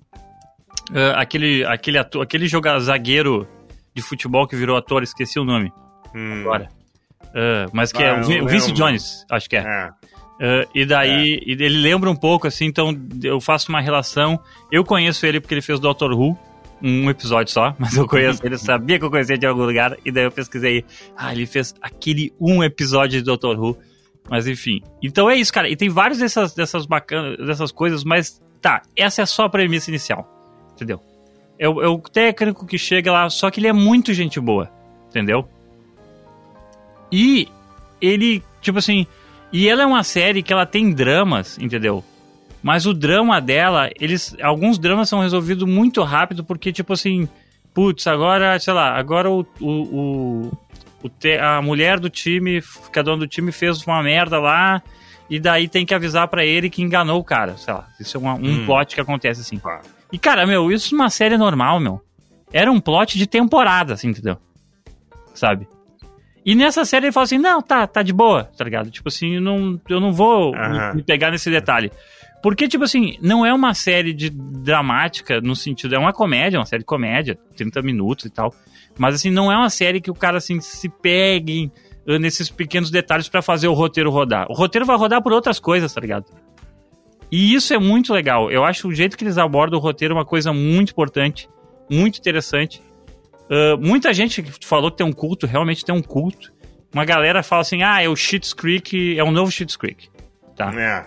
aquele, 1.17 1.65
aquele, 1.65 1.99
aquele 1.99 2.47
zagueiro 2.81 3.49
de 3.95 4.03
futebol 4.03 4.47
que 4.47 4.57
virou 4.57 4.77
ator, 4.77 5.03
esqueci 5.03 5.39
o 5.39 5.45
nome 5.45 5.73
hum. 6.15 6.41
agora. 6.41 6.69
Uh, 7.23 7.71
mas 7.73 7.93
que 7.93 8.03
é 8.03 8.11
ah, 8.11 8.21
é 8.21 8.43
o, 8.43 8.47
Vince 8.47 8.73
Jones, 8.73 9.25
acho 9.31 9.49
que 9.49 9.57
é. 9.57 9.61
é. 9.61 9.91
Uh, 10.35 10.69
e 10.75 10.85
daí, 10.85 11.35
é. 11.35 11.51
ele 11.51 11.81
lembra 11.81 12.11
um 12.11 12.17
pouco, 12.17 12.47
assim, 12.47 12.67
então 12.67 12.97
eu 13.23 13.41
faço 13.41 13.71
uma 13.71 13.81
relação. 13.81 14.39
Eu 14.71 14.85
conheço 14.85 15.25
ele 15.27 15.41
porque 15.41 15.55
ele 15.55 15.63
fez 15.63 15.81
Doctor 15.81 16.13
Who, 16.13 16.39
um 16.83 17.09
episódio 17.09 17.53
só, 17.53 17.75
mas 17.79 17.97
eu 17.97 18.07
conheço 18.07 18.45
ele, 18.45 18.59
sabia 18.59 18.99
que 18.99 19.05
eu 19.05 19.11
conhecia 19.11 19.39
de 19.39 19.47
algum 19.47 19.65
lugar, 19.65 19.97
e 20.05 20.13
daí 20.13 20.25
eu 20.25 20.33
pesquisei. 20.33 20.85
Ah, 21.17 21.33
ele 21.33 21.47
fez 21.47 21.75
aquele 21.81 22.33
um 22.41 22.63
episódio 22.63 23.19
de 23.19 23.25
Doctor 23.25 23.59
Who. 23.59 23.79
Mas 24.29 24.47
enfim. 24.47 24.81
Então 25.03 25.29
é 25.29 25.37
isso, 25.37 25.53
cara. 25.53 25.69
E 25.69 25.77
tem 25.77 25.91
várias 25.91 26.19
dessas, 26.19 26.55
dessas 26.55 26.87
bacanas, 26.87 27.37
dessas 27.47 27.71
coisas, 27.71 28.05
mas 28.05 28.41
tá, 28.61 28.81
essa 28.97 29.21
é 29.21 29.27
só 29.27 29.45
a 29.45 29.51
premissa 29.51 29.91
inicial. 29.91 30.27
Entendeu? 30.73 30.99
É 31.59 31.69
o, 31.69 31.83
é 31.83 31.89
o 31.89 31.99
técnico 31.99 32.67
que 32.67 32.79
chega 32.79 33.13
lá, 33.13 33.29
só 33.31 33.51
que 33.51 33.61
ele 33.61 33.69
é 33.69 33.73
muito 33.73 34.13
gente 34.13 34.41
boa, 34.41 34.71
entendeu? 35.09 35.49
E 37.11 37.49
ele, 38.01 38.43
tipo 38.61 38.79
assim, 38.79 39.07
e 39.53 39.69
ela 39.69 39.83
é 39.83 39.87
uma 39.87 40.03
série 40.03 40.43
que 40.43 40.53
ela 40.53 40.67
tem 40.67 40.93
dramas, 40.93 41.59
entendeu? 41.59 42.03
Mas 42.63 42.87
o 42.87 42.95
drama 42.95 43.41
dela, 43.41 43.91
eles, 44.01 44.35
alguns 44.43 44.79
dramas 44.79 45.09
são 45.09 45.21
resolvidos 45.21 45.69
muito 45.69 46.03
rápido 46.03 46.43
porque, 46.43 46.73
tipo 46.73 46.93
assim, 46.93 47.29
putz, 47.73 48.07
agora, 48.07 48.59
sei 48.59 48.73
lá, 48.73 48.99
agora 48.99 49.31
o, 49.31 49.47
o, 49.61 49.71
o, 49.71 51.11
a 51.41 51.61
mulher 51.61 52.01
do 52.01 52.09
time, 52.09 52.63
que 52.93 52.99
é 52.99 53.03
dona 53.03 53.19
do 53.19 53.29
time, 53.29 53.53
fez 53.53 53.87
uma 53.87 54.03
merda 54.03 54.41
lá 54.41 54.83
e 55.29 55.39
daí 55.39 55.69
tem 55.69 55.85
que 55.85 55.95
avisar 55.95 56.27
para 56.29 56.45
ele 56.45 56.71
que 56.71 56.83
enganou 56.83 57.21
o 57.21 57.25
cara, 57.25 57.57
sei 57.57 57.75
lá. 57.75 57.87
Isso 58.01 58.17
é 58.17 58.21
uma, 58.21 58.35
um 58.35 58.63
hum. 58.63 58.67
plot 58.67 58.95
que 58.95 59.01
acontece 59.01 59.41
assim. 59.41 59.61
E, 60.15 60.19
cara, 60.19 60.47
meu, 60.47 60.71
isso 60.71 60.95
numa 60.95 61.11
série 61.11 61.37
normal, 61.37 61.81
meu. 61.81 62.01
Era 62.53 62.71
um 62.71 62.79
plot 62.79 63.19
de 63.19 63.27
temporada, 63.27 63.95
assim, 63.95 64.11
entendeu? 64.11 64.37
Sabe? 65.35 65.67
E 66.47 66.55
nessa 66.55 66.85
série 66.85 67.07
ele 67.07 67.13
fala 67.13 67.25
assim: 67.25 67.37
não, 67.37 67.61
tá, 67.61 67.85
tá 67.85 68.01
de 68.01 68.13
boa, 68.13 68.45
tá 68.45 68.63
ligado? 68.63 68.93
Tipo 68.93 69.09
assim, 69.09 69.35
eu 69.35 69.41
não, 69.41 69.81
eu 69.89 69.99
não 69.99 70.13
vou 70.13 70.53
me, 70.53 70.95
me 70.95 71.03
pegar 71.03 71.33
nesse 71.33 71.51
detalhe. 71.51 71.91
Porque, 72.41 72.69
tipo 72.69 72.85
assim, 72.85 73.19
não 73.21 73.45
é 73.45 73.53
uma 73.53 73.75
série 73.75 74.13
de 74.13 74.31
dramática 74.31 75.41
no 75.41 75.57
sentido, 75.57 75.97
é 75.97 75.99
uma 75.99 76.13
comédia, 76.13 76.61
uma 76.61 76.67
série 76.67 76.83
de 76.83 76.87
comédia, 76.87 77.37
30 77.57 77.83
minutos 77.83 78.27
e 78.27 78.31
tal. 78.31 78.55
Mas, 78.97 79.17
assim, 79.17 79.31
não 79.31 79.51
é 79.51 79.57
uma 79.57 79.71
série 79.71 80.01
que 80.01 80.13
o 80.13 80.15
cara, 80.15 80.39
assim, 80.39 80.61
se 80.61 80.89
pegue 80.89 81.73
nesses 82.21 82.51
pequenos 82.51 82.89
detalhes 82.89 83.29
para 83.29 83.43
fazer 83.43 83.67
o 83.67 83.73
roteiro 83.73 84.11
rodar. 84.13 84.47
O 84.49 84.55
roteiro 84.55 84.87
vai 84.87 84.97
rodar 84.97 85.21
por 85.21 85.33
outras 85.33 85.59
coisas, 85.59 85.93
tá 85.93 86.01
ligado? 86.01 86.27
E 87.35 87.53
isso 87.53 87.75
é 87.75 87.79
muito 87.81 88.15
legal. 88.15 88.49
Eu 88.49 88.63
acho 88.63 88.87
o 88.87 88.95
jeito 88.95 89.19
que 89.19 89.25
eles 89.25 89.39
abordam 89.39 89.77
o 89.77 89.83
roteiro 89.83 90.15
uma 90.15 90.25
coisa 90.25 90.53
muito 90.53 90.93
importante. 90.93 91.49
muito 91.91 92.17
interessante. 92.17 92.81
Uh, 93.51 93.77
muita 93.77 94.15
gente 94.15 94.41
falou 94.63 94.89
que 94.89 94.99
tem 94.99 95.07
um 95.07 95.13
culto, 95.13 95.45
realmente 95.45 95.85
tem 95.85 95.93
um 95.93 96.01
culto. 96.01 96.53
Uma 96.95 97.05
galera 97.05 97.43
fala 97.43 97.63
assim, 97.63 97.83
ah, 97.83 98.01
é 98.01 98.09
o 98.09 98.15
Schitt's 98.15 98.53
Creek, 98.53 99.19
é 99.19 99.25
o 99.25 99.33
novo 99.33 99.51
Schitt's 99.51 99.77
Creek. 99.77 100.09
Tá? 100.55 100.73
É. 100.81 101.07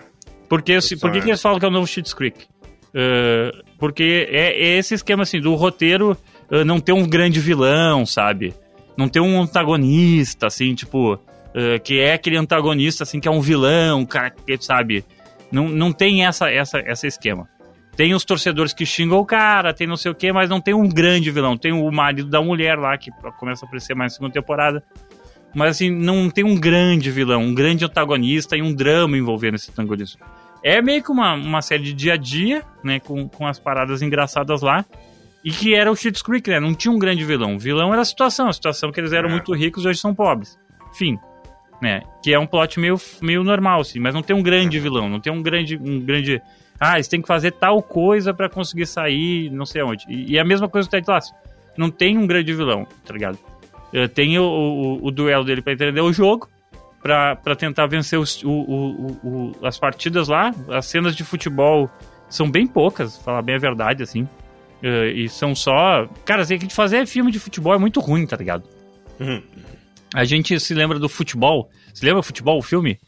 Porque, 0.50 0.78
se, 0.82 0.98
por 0.98 1.10
que, 1.10 1.22
que 1.22 1.30
eles 1.30 1.40
falam 1.40 1.58
que 1.58 1.64
é 1.64 1.68
o 1.68 1.72
novo 1.72 1.86
Schitt's 1.86 2.12
Creek? 2.12 2.44
Uh, 2.88 3.64
porque 3.78 4.28
é, 4.30 4.50
é, 4.50 4.76
esse 4.76 4.92
esquema, 4.92 5.22
assim, 5.22 5.40
do 5.40 5.54
roteiro 5.54 6.14
uh, 6.50 6.62
não 6.62 6.78
ter 6.78 6.92
um 6.92 7.08
grande 7.08 7.40
vilão, 7.40 8.04
sabe? 8.04 8.54
Não 8.98 9.08
ter 9.08 9.20
um 9.20 9.40
antagonista, 9.40 10.46
assim, 10.46 10.74
tipo... 10.74 11.18
Que 11.82 11.98
é 11.98 12.12
aquele 12.12 12.36
antagonista, 12.36 13.02
assim, 13.02 13.18
que 13.18 13.26
é 13.26 13.30
um 13.30 13.40
vilão, 13.40 14.06
cara, 14.06 14.30
que, 14.30 14.56
sabe? 14.60 15.04
Não, 15.50 15.68
não 15.68 15.92
tem 15.92 16.26
essa, 16.26 16.50
essa, 16.50 16.78
essa 16.78 17.06
esquema. 17.06 17.48
Tem 17.96 18.14
os 18.14 18.24
torcedores 18.24 18.72
que 18.72 18.86
xingam 18.86 19.18
o 19.18 19.26
cara, 19.26 19.74
tem 19.74 19.86
não 19.86 19.96
sei 19.96 20.12
o 20.12 20.14
que, 20.14 20.32
mas 20.32 20.48
não 20.48 20.60
tem 20.60 20.72
um 20.72 20.88
grande 20.88 21.30
vilão. 21.30 21.56
Tem 21.56 21.72
o 21.72 21.90
marido 21.90 22.30
da 22.30 22.40
mulher 22.40 22.78
lá, 22.78 22.96
que 22.96 23.10
começa 23.38 23.64
a 23.64 23.66
aparecer 23.66 23.94
mais 23.94 24.12
na 24.12 24.16
segunda 24.16 24.32
temporada. 24.32 24.84
Mas 25.54 25.70
assim, 25.70 25.90
não 25.90 26.30
tem 26.30 26.44
um 26.44 26.54
grande 26.54 27.10
vilão, 27.10 27.42
um 27.42 27.54
grande 27.54 27.84
antagonista 27.84 28.56
e 28.56 28.62
um 28.62 28.72
drama 28.72 29.16
envolvendo 29.16 29.56
esse 29.56 29.70
antagonista. 29.70 30.24
É 30.62 30.82
meio 30.82 31.02
que 31.02 31.10
uma, 31.10 31.34
uma 31.34 31.62
série 31.62 31.82
de 31.82 31.92
dia 31.92 32.14
a 32.14 32.16
dia, 32.16 32.62
né? 32.84 33.00
Com, 33.00 33.28
com 33.28 33.46
as 33.46 33.58
paradas 33.58 34.02
engraçadas 34.02 34.60
lá. 34.60 34.84
E 35.44 35.50
que 35.50 35.74
era 35.74 35.90
o 35.90 35.96
Schitt's 35.96 36.22
Creek, 36.22 36.50
né? 36.50 36.60
Não 36.60 36.74
tinha 36.74 36.92
um 36.92 36.98
grande 36.98 37.24
vilão. 37.24 37.56
O 37.56 37.58
vilão 37.58 37.92
era 37.92 38.02
a 38.02 38.04
situação. 38.04 38.48
A 38.48 38.52
situação 38.52 38.90
que 38.92 39.00
eles 39.00 39.12
eram 39.12 39.28
é. 39.28 39.32
muito 39.32 39.52
ricos 39.54 39.84
e 39.84 39.88
hoje 39.88 39.98
são 39.98 40.14
pobres. 40.14 40.58
Fim. 40.94 41.18
Né? 41.80 42.02
Que 42.22 42.32
é 42.32 42.38
um 42.38 42.46
plot 42.46 42.80
meio, 42.80 42.96
meio 43.22 43.44
normal, 43.44 43.80
assim. 43.80 44.00
Mas 44.00 44.14
não 44.14 44.22
tem 44.22 44.34
um 44.34 44.42
grande 44.42 44.78
vilão. 44.78 45.08
Não 45.08 45.20
tem 45.20 45.32
um 45.32 45.42
grande... 45.42 45.76
Um 45.76 46.00
grande 46.00 46.40
ah, 46.80 46.94
eles 46.94 47.08
têm 47.08 47.20
que 47.20 47.26
fazer 47.26 47.52
tal 47.52 47.82
coisa 47.82 48.32
para 48.32 48.48
conseguir 48.48 48.86
sair, 48.86 49.50
não 49.50 49.66
sei 49.66 49.82
onde. 49.82 50.04
E, 50.08 50.32
e 50.32 50.38
a 50.38 50.44
mesma 50.44 50.68
coisa 50.68 50.88
do 50.88 50.90
Ted 50.90 51.04
Lasso. 51.08 51.34
Não 51.76 51.90
tem 51.90 52.16
um 52.16 52.26
grande 52.26 52.52
vilão, 52.52 52.86
tá 53.04 53.12
ligado? 53.12 53.38
Tem 54.14 54.38
o, 54.38 54.42
o, 54.42 55.06
o 55.06 55.10
duelo 55.10 55.44
dele 55.44 55.62
para 55.62 55.72
entender 55.72 56.00
o 56.00 56.12
jogo, 56.12 56.48
para 57.02 57.56
tentar 57.56 57.86
vencer 57.86 58.18
os, 58.18 58.42
o, 58.44 59.52
as 59.62 59.78
partidas 59.78 60.28
lá. 60.28 60.52
As 60.68 60.86
cenas 60.86 61.16
de 61.16 61.24
futebol 61.24 61.88
são 62.28 62.50
bem 62.50 62.66
poucas, 62.66 63.16
falar 63.18 63.42
bem 63.42 63.54
a 63.54 63.58
verdade, 63.58 64.02
assim. 64.02 64.28
e 64.82 65.28
são 65.28 65.54
só. 65.54 66.08
Cara, 66.24 66.42
assim, 66.42 66.58
que 66.58 66.72
fazer 66.72 67.06
filme 67.06 67.30
de 67.32 67.38
futebol 67.38 67.74
é 67.74 67.78
muito 67.78 68.00
ruim, 68.00 68.26
tá 68.26 68.36
ligado? 68.36 68.64
Uhum. 69.18 69.42
A 70.14 70.24
gente 70.24 70.58
se 70.58 70.74
lembra 70.74 70.98
do 70.98 71.08
futebol. 71.08 71.70
Se 71.92 72.04
lembra 72.04 72.20
do 72.20 72.24
futebol, 72.24 72.58
o 72.58 72.62
filme? 72.62 72.98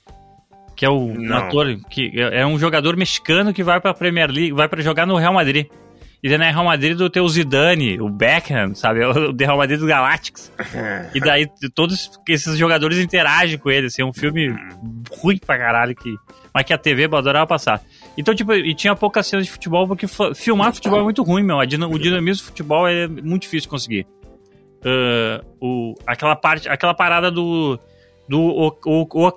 que 0.80 0.86
é 0.86 0.88
o 0.88 1.12
Não. 1.12 1.36
ator, 1.36 1.76
que 1.90 2.10
é, 2.18 2.40
é 2.40 2.46
um 2.46 2.58
jogador 2.58 2.96
mexicano 2.96 3.52
que 3.52 3.62
vai 3.62 3.78
pra 3.78 3.92
Premier 3.92 4.30
League, 4.30 4.52
vai 4.52 4.66
para 4.66 4.80
jogar 4.80 5.06
no 5.06 5.14
Real 5.18 5.34
Madrid. 5.34 5.66
E 6.22 6.28
daí 6.28 6.38
na 6.38 6.50
Real 6.50 6.64
Madrid 6.64 6.96
do 6.96 7.10
teu 7.10 7.28
Zidane, 7.28 8.00
o 8.00 8.08
Beckham, 8.08 8.74
sabe? 8.74 9.00
O 9.04 9.36
Real 9.38 9.58
Madrid 9.58 9.78
do 9.78 9.86
Galactics. 9.86 10.50
e 11.14 11.20
daí 11.20 11.46
todos 11.74 12.10
esses 12.26 12.56
jogadores 12.56 12.96
interagem 12.96 13.58
com 13.58 13.70
ele, 13.70 13.88
assim, 13.88 14.00
é 14.00 14.06
um 14.06 14.12
filme 14.12 14.54
ruim 15.22 15.36
pra 15.36 15.58
caralho, 15.58 15.94
que, 15.94 16.14
mas 16.54 16.64
que 16.64 16.72
a 16.72 16.78
TV 16.78 17.04
adorava 17.04 17.46
passar. 17.46 17.82
Então, 18.16 18.34
tipo, 18.34 18.54
e 18.54 18.74
tinha 18.74 18.96
poucas 18.96 19.26
cenas 19.26 19.44
de 19.44 19.52
futebol, 19.52 19.86
porque 19.86 20.06
filmar 20.34 20.72
futebol 20.72 21.00
é 21.00 21.04
muito 21.04 21.22
ruim, 21.22 21.42
meu. 21.42 21.58
o 21.58 21.98
dinamismo 21.98 22.42
do 22.42 22.46
futebol 22.48 22.88
é 22.88 23.06
muito 23.06 23.42
difícil 23.42 23.66
de 23.66 23.68
conseguir. 23.68 24.06
Uh, 24.80 25.44
o, 25.60 25.94
aquela 26.06 26.34
parte, 26.34 26.68
aquela 26.68 26.94
parada 26.94 27.30
do 27.30 27.78
do 28.26 28.40
o, 28.40 28.68
o, 28.86 29.08
o, 29.12 29.28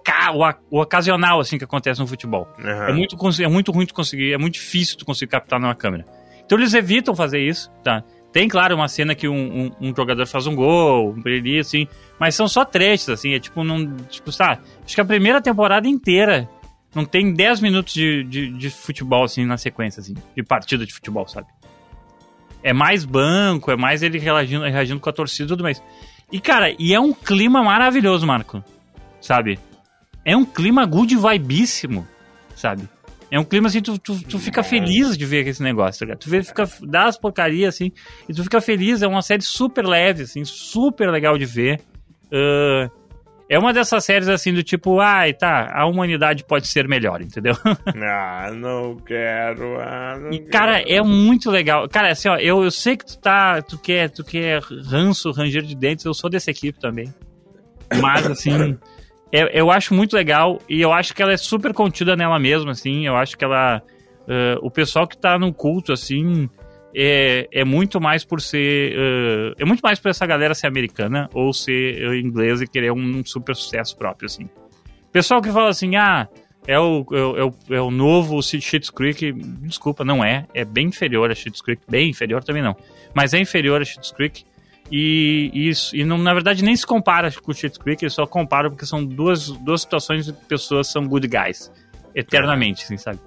o, 0.70 0.82
ocasional 0.82 1.40
assim 1.40 1.58
que 1.58 1.64
acontece 1.64 2.00
no 2.00 2.06
futebol. 2.06 2.48
Uhum. 2.60 2.70
É, 2.70 2.94
muito, 2.94 3.18
é 3.42 3.48
muito 3.48 3.72
ruim 3.72 3.86
de 3.86 3.94
conseguir, 3.94 4.34
é 4.34 4.38
muito 4.38 4.54
difícil 4.54 4.98
de 4.98 5.04
conseguir 5.04 5.32
captar 5.32 5.60
numa 5.60 5.74
câmera. 5.74 6.06
Então 6.46 6.58
eles 6.58 6.74
evitam 6.74 7.16
fazer 7.16 7.40
isso, 7.40 7.72
tá? 7.84 8.04
Tem, 8.32 8.48
claro, 8.48 8.76
uma 8.76 8.88
cena 8.88 9.14
que 9.14 9.28
um, 9.28 9.36
um, 9.36 9.90
um 9.90 9.96
jogador 9.96 10.26
faz 10.26 10.48
um 10.48 10.56
gol, 10.56 11.16
um 11.16 11.22
ali, 11.26 11.60
assim, 11.60 11.88
mas 12.20 12.36
são 12.36 12.48
só 12.48 12.66
trechos, 12.66 13.10
assim, 13.10 13.34
é 13.34 13.40
tipo, 13.40 13.64
não, 13.64 13.96
tipo, 14.10 14.32
sabe? 14.32 14.62
Acho 14.84 14.96
que 14.96 15.02
a 15.02 15.06
primeira 15.06 15.40
temporada 15.40 15.88
inteira 15.88 16.50
não 16.96 17.06
tem 17.06 17.32
10 17.32 17.62
minutos 17.62 17.94
de, 17.94 18.24
de, 18.24 18.50
de, 18.50 18.70
futebol, 18.72 19.24
assim, 19.24 19.46
na 19.46 19.58
sequência, 19.58 20.00
assim, 20.00 20.16
de 20.36 20.44
partida 20.44 20.86
de 20.86 20.94
futebol, 20.94 21.28
sabe? 21.28 21.48
É 22.64 22.72
mais 22.74 23.04
banco, 23.04 23.70
é 23.72 23.76
mais 23.76 24.02
ele 24.02 24.18
reagindo, 24.18 24.64
reagindo 24.64 25.00
com 25.00 25.10
a 25.10 25.14
torcida 25.14 25.46
e 25.46 25.48
tudo 25.50 25.64
mais. 25.64 25.82
E, 26.32 26.40
cara, 26.40 26.74
e 26.80 26.94
é 26.94 27.00
um 27.00 27.14
clima 27.14 27.62
maravilhoso, 27.62 28.26
Marco 28.26 28.64
sabe? 29.24 29.58
É 30.24 30.36
um 30.36 30.46
clima 30.46 30.86
good 30.86 31.16
vibíssimo, 31.16 32.08
sabe? 32.56 32.88
É 33.32 33.40
um 33.40 33.44
clima 33.44 33.68
assim, 33.68 33.82
tu, 33.82 33.98
tu, 33.98 34.22
tu 34.26 34.38
fica 34.38 34.62
feliz 34.62 35.18
de 35.18 35.26
ver 35.26 35.48
esse 35.48 35.64
negócio, 35.64 36.08
tá 36.08 36.16
Tu 36.16 36.30
vê, 36.30 36.44
fica, 36.44 36.70
dá 36.84 37.06
as 37.06 37.18
porcarias, 37.18 37.74
assim, 37.74 37.92
e 38.30 38.34
tu 38.34 38.44
fica 38.44 38.62
feliz. 38.62 39.02
É 39.02 39.08
uma 39.08 39.24
série 39.24 39.42
super 39.42 39.84
leve, 39.88 40.24
assim, 40.24 40.46
super 40.46 41.10
legal 41.10 41.36
de 41.36 41.46
ver. 41.46 41.82
Uh, 42.26 42.92
é 43.54 43.60
uma 43.60 43.72
dessas 43.72 44.04
séries, 44.04 44.28
assim, 44.28 44.54
do 44.54 44.64
tipo, 44.64 45.00
ai, 45.00 45.34
tá, 45.34 45.72
a 45.72 45.86
humanidade 45.86 46.44
pode 46.44 46.68
ser 46.68 46.88
melhor, 46.88 47.22
entendeu? 47.22 47.56
ah, 48.04 48.50
não 48.52 48.96
quero, 48.98 49.80
ah, 49.80 50.18
não 50.20 50.32
E, 50.32 50.40
cara, 50.40 50.82
é 50.82 51.02
muito 51.02 51.52
legal. 51.52 51.88
Cara, 51.88 52.12
assim, 52.12 52.30
ó, 52.30 52.38
eu, 52.38 52.64
eu 52.64 52.72
sei 52.72 52.98
que 52.98 53.06
tu 53.06 53.20
tá, 53.20 53.62
tu 53.62 53.78
quer, 53.78 54.10
tu 54.10 54.24
quer 54.24 54.62
ranço, 54.86 55.32
ranger 55.32 55.62
de 55.62 55.76
dentes, 55.76 56.04
eu 56.04 56.14
sou 56.14 56.30
dessa 56.30 56.50
equipe 56.50 56.80
também. 56.80 57.14
Mas, 58.02 58.26
assim... 58.26 58.78
é, 59.32 59.60
eu 59.60 59.70
acho 59.72 59.94
muito 59.94 60.16
legal 60.16 60.60
e 60.70 60.82
eu 60.82 60.92
acho 60.92 61.14
que 61.14 61.22
ela 61.22 61.34
é 61.34 61.38
super 61.38 61.74
contida 61.74 62.16
nela 62.16 62.40
mesma, 62.40 62.72
assim. 62.72 63.06
Eu 63.06 63.16
acho 63.16 63.36
que 63.36 63.44
ela. 63.44 63.82
Uh, 64.22 64.66
o 64.66 64.72
pessoal 64.72 65.08
que 65.08 65.18
tá 65.18 65.38
no 65.38 65.54
culto, 65.54 65.92
assim, 65.92 66.50
é, 66.96 67.48
é 67.52 67.66
muito 67.66 68.00
mais 68.00 68.24
por 68.24 68.42
ser. 68.42 68.94
Uh, 68.94 69.56
é 69.58 69.66
muito 69.66 69.82
mais 69.82 70.00
por 70.00 70.10
essa 70.10 70.26
galera 70.26 70.54
ser 70.54 70.68
americana 70.68 71.30
ou 71.34 71.54
ser 71.54 72.08
uh, 72.08 72.16
inglesa 72.16 72.64
e 72.64 72.68
querer 72.68 72.92
um, 72.92 73.24
super 73.26 73.56
sucesso 73.56 73.98
próprio, 73.98 74.28
assim. 74.28 74.50
Pessoal 75.12 75.42
que 75.42 75.52
fala 75.52 75.70
assim, 75.70 75.96
ah, 75.96 76.28
é 76.68 76.80
o, 76.80 77.06
é 77.12 77.44
o, 77.44 77.54
é 77.76 77.82
o 77.82 77.92
novo 77.92 78.42
Schitt's 78.42 78.90
Creek, 78.90 79.32
desculpa, 79.62 80.04
não 80.04 80.24
é. 80.24 80.46
É 80.54 80.64
bem 80.64 80.88
inferior 80.88 81.30
a 81.30 81.36
Schitt's 81.36 81.62
Creek, 81.62 81.82
bem 81.88 82.10
inferior 82.10 82.44
também 82.44 82.64
não. 82.64 82.76
Mas 83.14 83.34
é 83.34 83.40
inferior 83.40 83.82
a 83.82 83.86
Schitt's 83.86 84.12
Creek. 84.12 84.44
E 84.92 85.50
isso, 85.54 85.96
e 85.96 86.04
não, 86.04 86.18
na 86.18 86.34
verdade 86.34 86.64
nem 86.64 86.76
se 86.76 86.86
compara 86.86 87.32
com 87.32 87.52
o 87.52 87.54
Cheat 87.54 87.80
Creek, 87.80 88.04
eles 88.04 88.14
só 88.14 88.28
comparam 88.28 88.70
porque 88.70 88.86
são 88.86 89.04
duas, 89.04 89.50
duas 89.50 89.82
situações 89.82 90.26
de 90.26 90.34
pessoas 90.34 90.92
são 90.92 91.08
good 91.08 91.28
guys. 91.28 91.72
Eternamente, 92.14 92.84
assim, 92.84 92.98
sabe? 92.98 93.20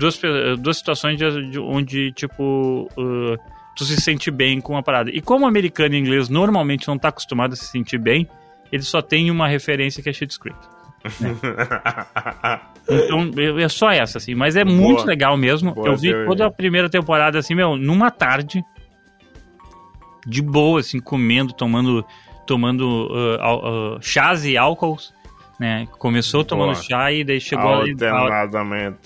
Duas, 0.00 0.18
duas 0.58 0.78
situações 0.78 1.18
de, 1.18 1.50
de 1.50 1.58
onde, 1.58 2.10
tipo, 2.12 2.88
uh, 2.96 3.36
tu 3.76 3.84
se 3.84 4.00
sente 4.00 4.30
bem 4.30 4.60
com 4.60 4.76
a 4.76 4.82
parada. 4.82 5.10
E 5.10 5.20
como 5.20 5.44
o 5.44 5.48
americano 5.48 5.94
e 5.94 5.98
inglês 5.98 6.30
normalmente 6.30 6.88
não 6.88 6.96
tá 6.96 7.08
acostumado 7.08 7.52
a 7.52 7.56
se 7.56 7.66
sentir 7.66 7.98
bem, 7.98 8.26
ele 8.72 8.82
só 8.82 9.02
tem 9.02 9.30
uma 9.30 9.46
referência 9.46 10.02
que 10.02 10.08
é 10.08 10.12
Cheat 10.12 10.38
Creek. 10.38 10.58
Né? 11.20 11.36
então, 12.88 13.30
é 13.58 13.68
só 13.68 13.90
essa, 13.90 14.18
assim. 14.18 14.34
Mas 14.34 14.56
é 14.56 14.64
Boa. 14.64 14.76
muito 14.76 15.04
legal 15.04 15.36
mesmo. 15.36 15.74
Boa 15.74 15.88
Eu 15.88 15.96
vi 15.96 16.12
toda 16.26 16.46
a 16.46 16.50
primeira 16.50 16.88
temporada, 16.88 17.38
assim, 17.38 17.54
meu, 17.54 17.76
numa 17.76 18.10
tarde 18.10 18.64
de 20.26 20.42
boa, 20.42 20.80
assim, 20.80 20.98
comendo, 20.98 21.52
tomando, 21.52 22.04
tomando 22.46 22.82
uh, 22.82 23.96
uh, 23.96 24.02
chás 24.02 24.44
e 24.44 24.56
álcools, 24.56 25.12
né? 25.58 25.86
Começou 25.98 26.44
tomando 26.44 26.72
boa. 26.72 26.82
chá 26.82 27.12
e 27.12 27.24
daí 27.24 27.40
chegou 27.40 27.72
ali... 27.72 27.92
Alternadamente, 27.92 28.98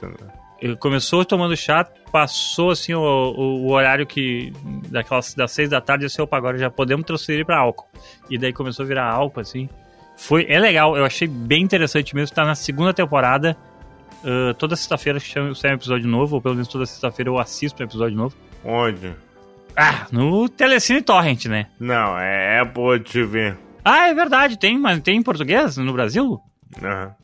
Começou 0.79 1.25
tomando 1.25 1.57
chá, 1.57 1.85
passou 2.11 2.71
assim 2.71 2.95
o, 2.95 3.01
o, 3.01 3.67
o, 3.67 3.73
horário 3.73 4.07
que 4.07 4.53
daquelas 4.89 5.35
das 5.35 5.53
seis 5.53 5.69
da 5.69 5.81
tarde, 5.81 6.07
assim, 6.07 6.23
opa, 6.23 6.37
agora 6.37 6.57
já 6.57 6.71
podemos 6.71 7.05
transferir 7.05 7.45
para 7.45 7.59
álcool. 7.59 7.87
E 8.31 8.39
daí 8.39 8.53
começou 8.53 8.85
a 8.85 8.89
virar 8.89 9.11
álcool, 9.11 9.41
assim. 9.41 9.69
Foi, 10.17 10.47
é 10.49 10.59
legal, 10.59 10.97
eu 10.97 11.05
achei 11.05 11.29
bem 11.29 11.63
interessante 11.63 12.15
mesmo. 12.15 12.35
Tá 12.35 12.45
na 12.45 12.55
segunda 12.55 12.95
temporada. 12.95 13.57
Uh, 14.23 14.55
toda 14.55 14.75
sexta-feira 14.75 15.19
sai 15.21 15.73
um 15.73 15.75
episódio 15.75 16.09
novo, 16.09 16.37
ou 16.37 16.41
pelo 16.41 16.55
menos 16.55 16.69
toda 16.69 16.87
sexta-feira 16.87 17.29
eu 17.29 17.39
assisto 17.39 17.83
um 17.83 17.85
episódio 17.85 18.17
novo. 18.17 18.35
Onde? 18.65 19.15
Ah, 19.77 20.07
no 20.11 20.49
Telecine 20.49 21.03
Torrent, 21.03 21.45
né? 21.47 21.67
Não, 21.79 22.19
é 22.19 22.61
Apple 22.61 23.01
TV. 23.01 23.55
Ah, 23.85 24.09
é 24.09 24.15
verdade, 24.15 24.59
tem, 24.59 24.79
mas 24.79 24.99
tem 25.01 25.19
em 25.19 25.23
português 25.23 25.77
no 25.77 25.93
Brasil? 25.93 26.41
Aham. 26.83 27.07
Uhum. 27.07 27.24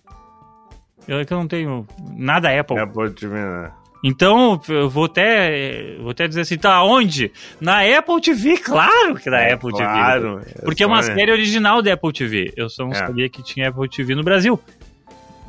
Eu 1.09 1.19
é 1.19 1.25
que 1.25 1.33
não 1.33 1.49
tenho 1.49 1.87
nada 2.17 2.49
Apple. 2.59 2.79
Apple 2.79 3.11
TV, 3.11 3.35
né? 3.35 3.73
Então, 4.03 4.61
eu 4.69 4.89
vou 4.89 5.05
até, 5.05 5.97
vou 5.99 6.11
até 6.11 6.27
dizer 6.27 6.41
assim, 6.43 6.57
tá 6.57 6.83
onde? 6.83 7.31
Na 7.61 7.81
Apple 7.83 8.21
TV, 8.21 8.57
claro 8.57 9.15
que 9.17 9.29
na 9.29 9.41
é, 9.41 9.53
Apple 9.53 9.73
claro, 9.73 10.41
TV. 10.41 10.63
Porque 10.65 10.83
é 10.83 10.87
uma 10.87 11.03
série 11.03 11.31
original 11.31 11.83
da 11.83 11.93
Apple 11.93 12.13
TV. 12.13 12.53
Eu 12.57 12.71
só 12.71 12.85
não 12.85 12.93
é. 12.93 12.95
sabia 12.95 13.29
que 13.29 13.43
tinha 13.43 13.69
Apple 13.69 13.89
TV 13.91 14.15
no 14.15 14.23
Brasil. 14.23 14.59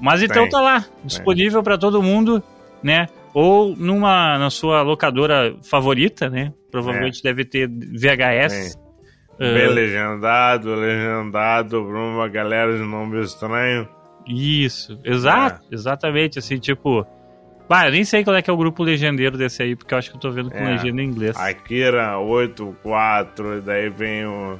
Mas 0.02 0.22
então 0.22 0.50
tá 0.50 0.60
lá, 0.60 0.86
disponível 1.06 1.64
para 1.64 1.78
todo 1.78 2.02
mundo, 2.02 2.44
né? 2.84 3.08
Ou 3.34 3.74
numa 3.78 4.38
na 4.38 4.50
sua 4.50 4.82
locadora 4.82 5.56
favorita, 5.64 6.30
né? 6.30 6.52
Provavelmente 6.70 7.20
é. 7.20 7.24
deve 7.24 7.46
ter 7.46 7.70
VHS. 7.70 8.76
É. 9.40 9.54
Bem 9.54 9.68
uh, 9.68 9.72
legendado, 9.72 10.76
legendado 10.76 11.86
pra 11.86 12.00
uma 12.00 12.28
galera 12.28 12.76
de 12.76 12.84
nome 12.84 13.22
estranho. 13.22 13.88
Isso, 14.34 14.98
exato, 15.04 15.62
é. 15.72 15.76
exatamente, 15.76 16.39
assim, 16.39 16.58
tipo, 16.58 17.06
Ah, 17.70 17.88
eu 17.88 17.91
nem 17.91 18.04
sei 18.04 18.24
qual 18.24 18.36
é 18.36 18.41
que 18.41 18.50
é 18.50 18.54
o 18.54 18.58
grupo 18.58 18.84
legendeiro 18.84 19.38
desse 19.38 19.63
aí, 19.63 19.76
porque 19.78 19.94
eu 19.94 19.98
acho 19.98 20.10
que 20.10 20.15
eu 20.17 20.20
tô 20.22 20.30
vendo 20.32 20.50
com 20.52 20.58
É. 20.58 20.72
legenda 20.72 21.02
em 21.02 21.06
inglês. 21.06 21.38
Akira 21.38 22.17
84, 22.20 23.58
e 23.58 23.62
daí 23.62 23.89
vem 23.89 24.26
o 24.26 24.60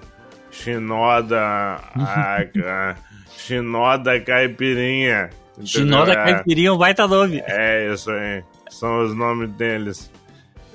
Shinoda. 0.50 1.38
a, 1.42 2.38
a 2.38 2.96
Shinoda 3.38 4.20
Caipirinha. 4.22 5.30
entendeu? 5.52 5.66
Shinoda 5.68 6.12
É, 6.14 6.16
Caipirinha 6.16 6.70
é 6.70 6.72
um 6.72 6.78
baita 6.78 7.08
nome. 7.08 7.42
É 7.46 7.94
isso 7.94 8.12
aí. 8.12 8.44
São 8.70 9.04
os 9.04 9.14
nomes 9.16 9.50
deles. 9.52 10.12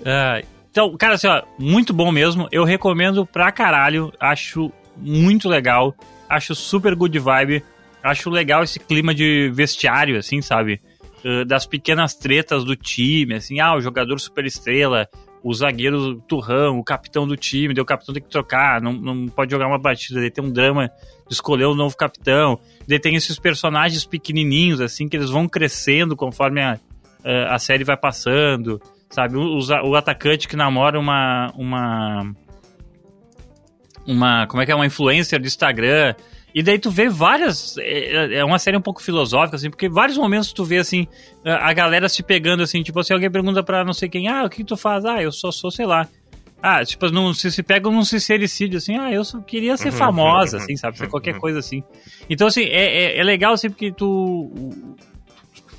Ah, 0.04 0.42
então, 0.70 0.94
cara, 0.96 1.14
assim, 1.14 1.26
ó, 1.28 1.42
muito 1.58 1.92
bom 1.94 2.12
mesmo. 2.12 2.48
Eu 2.52 2.64
recomendo 2.64 3.24
pra 3.24 3.50
caralho. 3.50 4.12
Acho 4.20 4.70
muito 4.96 5.48
legal. 5.48 5.94
Acho 6.28 6.54
super 6.54 6.94
good 6.94 7.18
vibe. 7.18 7.64
Acho 8.10 8.30
legal 8.30 8.62
esse 8.62 8.78
clima 8.78 9.14
de 9.14 9.50
vestiário, 9.52 10.18
assim, 10.18 10.40
sabe? 10.40 10.80
Ah, 11.24 11.44
das 11.44 11.66
pequenas 11.66 12.14
tretas 12.14 12.64
do 12.64 12.76
time, 12.76 13.34
assim, 13.34 13.60
ah, 13.60 13.74
o 13.74 13.80
jogador 13.80 14.18
super 14.20 14.44
estrela, 14.44 15.08
o 15.42 15.52
zagueiro 15.54 16.20
turrão, 16.22 16.78
o 16.78 16.84
capitão 16.84 17.26
do 17.26 17.36
time, 17.36 17.72
daí 17.74 17.82
o 17.82 17.86
capitão 17.86 18.12
tem 18.14 18.22
que 18.22 18.28
trocar, 18.30 18.80
não, 18.80 18.92
não 18.92 19.26
pode 19.28 19.50
jogar 19.50 19.66
uma 19.66 19.80
partida, 19.80 20.20
daí 20.20 20.30
tem 20.30 20.44
um 20.44 20.52
drama 20.52 20.90
de 21.28 21.34
escolher 21.34 21.66
um 21.66 21.74
novo 21.74 21.96
capitão. 21.96 22.58
Daí 22.86 22.98
tem 22.98 23.14
esses 23.14 23.38
personagens 23.38 24.04
pequenininhos, 24.04 24.80
assim, 24.80 25.08
que 25.08 25.16
eles 25.16 25.30
vão 25.30 25.48
crescendo 25.48 26.16
conforme 26.16 26.60
a, 26.62 26.78
a, 27.24 27.54
a 27.54 27.58
série 27.58 27.84
vai 27.84 27.96
passando 27.96 28.80
sabe? 29.08 29.36
O, 29.36 29.56
os- 29.56 29.70
o 29.70 29.94
atacante 29.94 30.48
que 30.48 30.56
namora 30.56 30.98
uma, 30.98 31.52
uma. 31.56 32.32
Uma. 34.06 34.46
Como 34.46 34.62
é 34.62 34.66
que 34.66 34.72
é? 34.72 34.74
Uma 34.74 34.86
influencer 34.86 35.40
do 35.40 35.46
Instagram. 35.46 36.14
E 36.54 36.62
daí 36.62 36.78
tu 36.78 36.90
vê 36.90 37.08
várias. 37.08 37.76
É 37.78 38.36
é 38.38 38.44
uma 38.44 38.58
série 38.58 38.76
um 38.76 38.80
pouco 38.80 39.02
filosófica, 39.02 39.56
assim, 39.56 39.68
porque 39.70 39.88
vários 39.88 40.16
momentos 40.16 40.52
tu 40.52 40.64
vê, 40.64 40.78
assim, 40.78 41.06
a 41.44 41.72
galera 41.72 42.08
se 42.08 42.22
pegando, 42.22 42.62
assim, 42.62 42.82
tipo 42.82 42.98
assim, 42.98 43.12
alguém 43.12 43.30
pergunta 43.30 43.62
pra 43.62 43.84
não 43.84 43.92
sei 43.92 44.08
quem, 44.08 44.26
ah, 44.28 44.44
o 44.44 44.48
que 44.50 44.64
tu 44.64 44.76
faz? 44.76 45.04
Ah, 45.04 45.22
eu 45.22 45.30
só 45.30 45.50
sou, 45.52 45.70
sei 45.70 45.84
lá. 45.86 46.08
Ah, 46.62 46.82
tipo, 46.84 47.10
não, 47.10 47.34
se 47.34 47.52
se 47.52 47.62
pegam 47.62 47.92
num 47.92 48.04
sincericídio, 48.04 48.78
assim, 48.78 48.96
ah, 48.96 49.12
eu 49.12 49.22
só 49.24 49.38
queria 49.40 49.76
ser 49.76 49.90
famosa, 49.98 50.56
assim, 50.56 50.76
sabe? 50.76 50.96
Ser 50.96 51.08
qualquer 51.08 51.38
coisa 51.38 51.58
assim. 51.58 51.82
Então, 52.30 52.46
assim, 52.46 52.62
é, 52.62 53.04
é, 53.16 53.18
é 53.18 53.22
legal, 53.22 53.52
assim, 53.52 53.68
porque 53.68 53.92
tu. 53.92 54.50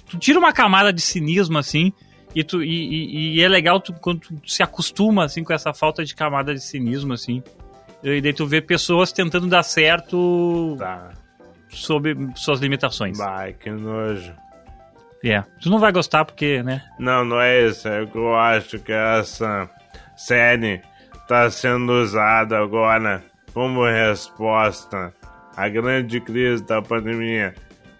Tu 0.09 0.17
tira 0.19 0.39
uma 0.39 0.53
camada 0.53 0.93
de 0.93 1.01
cinismo, 1.01 1.57
assim, 1.57 1.91
e, 2.35 2.43
tu, 2.43 2.63
e, 2.63 2.69
e- 2.69 3.35
e 3.37 3.41
é 3.41 3.47
legal 3.49 3.79
tu, 3.81 3.91
quando 3.93 4.19
tu 4.21 4.39
se 4.45 4.61
acostuma, 4.63 5.25
assim, 5.25 5.43
com 5.43 5.51
essa 5.51 5.73
falta 5.73 6.05
de 6.05 6.15
camada 6.15 6.53
de 6.53 6.61
cinismo, 6.63 7.13
assim. 7.13 7.41
E 8.03 8.21
daí 8.21 8.33
tu 8.33 8.45
vê 8.45 8.61
pessoas 8.61 9.11
tentando 9.11 9.47
dar 9.47 9.63
certo 9.63 10.75
Tá. 10.77 11.09
sob 11.69 12.15
suas 12.35 12.59
limitações. 12.59 13.17
Vai, 13.17 13.53
que 13.53 13.69
nojo. 13.69 14.33
É. 15.25 15.43
Tu 15.61 15.69
não 15.69 15.79
vai 15.79 15.91
gostar 15.91 16.23
porque, 16.25 16.61
né? 16.63 16.81
Não, 16.99 17.25
não 17.25 17.41
é 17.41 17.65
isso. 17.67 17.87
É 17.87 18.05
que 18.05 18.17
eu 18.17 18.35
acho 18.35 18.79
que 18.79 18.91
essa 18.91 19.69
série 20.15 20.81
tá 21.27 21.49
sendo 21.49 21.91
usada 21.93 22.57
agora 22.59 23.23
como 23.53 23.83
resposta 23.85 25.11
à 25.55 25.67
grande 25.67 26.21
crise 26.21 26.63
da 26.63 26.81
pandemia. 26.81 27.55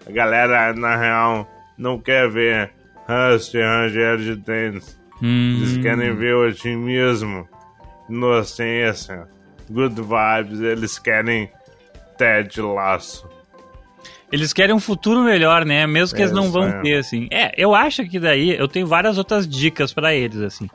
A 0.07 0.11
galera, 0.11 0.73
na 0.73 0.95
real, 0.95 1.49
não 1.77 1.99
quer 1.99 2.29
ver 2.29 2.71
Rust 3.09 3.53
e 3.55 3.61
Ranger 3.61 4.17
de 4.17 4.35
Dentes. 4.35 4.97
Hum, 5.21 5.57
Eles 5.57 5.77
querem 5.79 6.15
ver 6.15 6.35
otimismo, 6.35 7.49
inocência, 8.07 9.27
good 9.69 9.95
vibes. 9.95 10.59
Eles 10.59 10.99
querem 10.99 11.49
Ted 12.17 12.61
Laço. 12.61 13.27
Eles 14.31 14.51
querem 14.51 14.75
um 14.75 14.79
futuro 14.79 15.21
melhor, 15.21 15.63
né? 15.63 15.87
Mesmo 15.87 16.15
que 16.15 16.21
eles 16.21 16.33
não 16.33 16.51
vão 16.51 16.67
é. 16.67 16.81
ter, 16.81 16.95
assim. 16.97 17.27
É, 17.31 17.53
eu 17.57 17.73
acho 17.73 18.03
que 18.07 18.19
daí 18.19 18.57
eu 18.57 18.67
tenho 18.67 18.85
várias 18.85 19.17
outras 19.17 19.47
dicas 19.47 19.93
pra 19.93 20.13
eles, 20.13 20.41
assim. 20.41 20.69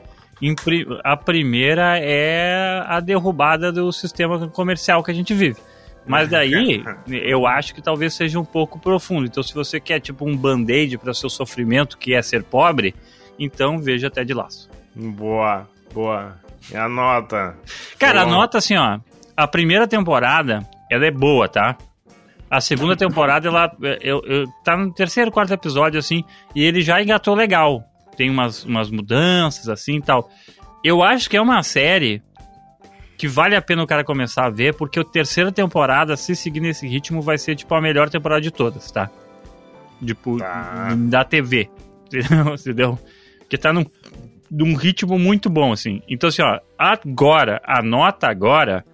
A 1.03 1.15
primeira 1.15 1.99
é 1.99 2.83
a 2.85 2.99
derrubada 2.99 3.71
do 3.71 3.91
sistema 3.91 4.47
comercial 4.49 5.03
que 5.03 5.11
a 5.11 5.13
gente 5.13 5.33
vive. 5.33 5.57
Mas 6.05 6.29
daí, 6.29 6.83
eu 7.07 7.45
acho 7.45 7.75
que 7.75 7.81
talvez 7.81 8.13
seja 8.13 8.39
um 8.39 8.45
pouco 8.45 8.79
profundo. 8.79 9.25
Então, 9.25 9.43
se 9.43 9.53
você 9.53 9.79
quer, 9.79 9.99
tipo, 9.99 10.25
um 10.25 10.35
band-aid 10.35 10.97
para 10.97 11.13
seu 11.13 11.29
sofrimento, 11.29 11.97
que 11.97 12.13
é 12.13 12.21
ser 12.21 12.43
pobre, 12.43 12.95
então 13.37 13.77
veja 13.79 14.07
até 14.07 14.23
de 14.23 14.33
laço. 14.33 14.69
Boa, 14.95 15.67
boa. 15.93 16.42
E 16.71 16.77
a 16.77 16.87
nota? 16.87 17.55
Cara, 17.99 18.23
Boa. 18.23 18.35
anota 18.35 18.57
assim, 18.57 18.75
ó. 18.77 18.99
A 19.35 19.47
primeira 19.47 19.87
temporada, 19.87 20.67
ela 20.89 21.05
é 21.05 21.11
boa, 21.11 21.47
tá? 21.49 21.75
A 22.49 22.61
segunda 22.61 22.95
temporada, 22.95 23.47
ela 23.47 23.71
eu, 24.01 24.21
eu- 24.25 24.47
tá 24.63 24.77
no 24.77 24.93
terceiro, 24.93 25.31
quarto 25.31 25.53
episódio, 25.53 25.99
assim, 25.99 26.23
e 26.55 26.63
ele 26.63 26.81
já 26.81 27.01
engatou 27.01 27.33
legal. 27.33 27.83
Tem 28.15 28.29
umas, 28.29 28.63
umas 28.63 28.91
mudanças, 28.91 29.67
assim 29.67 29.97
e 29.97 30.01
tal. 30.01 30.29
Eu 30.83 31.01
acho 31.01 31.29
que 31.29 31.35
é 31.35 31.41
uma 31.41 31.63
série 31.63 32.21
que 33.17 33.27
vale 33.27 33.55
a 33.55 33.61
pena 33.61 33.81
o 33.83 33.87
cara 33.87 34.03
começar 34.03 34.45
a 34.45 34.49
ver, 34.49 34.75
porque 34.75 34.99
a 34.99 35.03
terceira 35.03 35.51
temporada, 35.51 36.15
se 36.15 36.35
seguir 36.35 36.59
nesse 36.59 36.87
ritmo, 36.87 37.21
vai 37.21 37.37
ser, 37.39 37.55
tipo, 37.55 37.73
a 37.73 37.81
melhor 37.81 38.09
temporada 38.09 38.41
de 38.41 38.51
todas, 38.51 38.91
tá? 38.91 39.09
Tipo, 40.05 40.37
Tá. 40.37 40.89
da 40.95 41.23
TV. 41.23 41.69
Entendeu? 42.13 42.99
Porque 43.39 43.57
tá 43.57 43.71
num, 43.73 43.85
num 44.55 44.75
ritmo 44.75 45.17
muito 45.17 45.49
bom, 45.49 45.71
assim. 45.71 45.99
Então, 46.07 46.27
assim, 46.29 46.43
ó, 46.43 46.59
agora, 46.77 47.59
a 47.65 47.81
nota 47.81 48.27
agora 48.27 48.85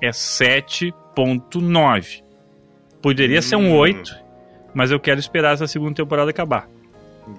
é 0.00 0.08
7.9. 0.10 2.22
Poderia 3.02 3.42
ser 3.42 3.56
um 3.56 3.72
Hum. 3.72 3.76
8, 3.78 4.14
mas 4.74 4.90
eu 4.90 4.98
quero 4.98 5.20
esperar 5.20 5.54
essa 5.54 5.66
segunda 5.66 5.94
temporada 5.94 6.30
acabar. 6.30 6.66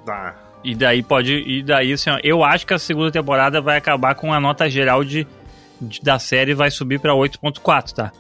Tá. 0.06 0.36
E 0.64 0.76
daí 0.76 1.04
pode. 1.04 1.34
E 1.34 1.64
daí, 1.64 1.94
assim, 1.94 2.10
ó, 2.10 2.20
eu 2.24 2.44
acho 2.44 2.66
que 2.66 2.74
a 2.74 2.80
segunda 2.80 3.12
temporada 3.12 3.62
vai 3.62 3.78
acabar 3.78 4.16
com 4.16 4.34
a 4.34 4.40
nota 4.40 4.70
geral 4.70 5.04
de, 5.04 5.28
de- 5.82 6.02
da 6.02 6.18
série 6.20 6.54
vai 6.54 6.72
subir 6.72 7.00
pra 7.00 7.14
8.4, 7.14 7.94
tá? 7.94 8.12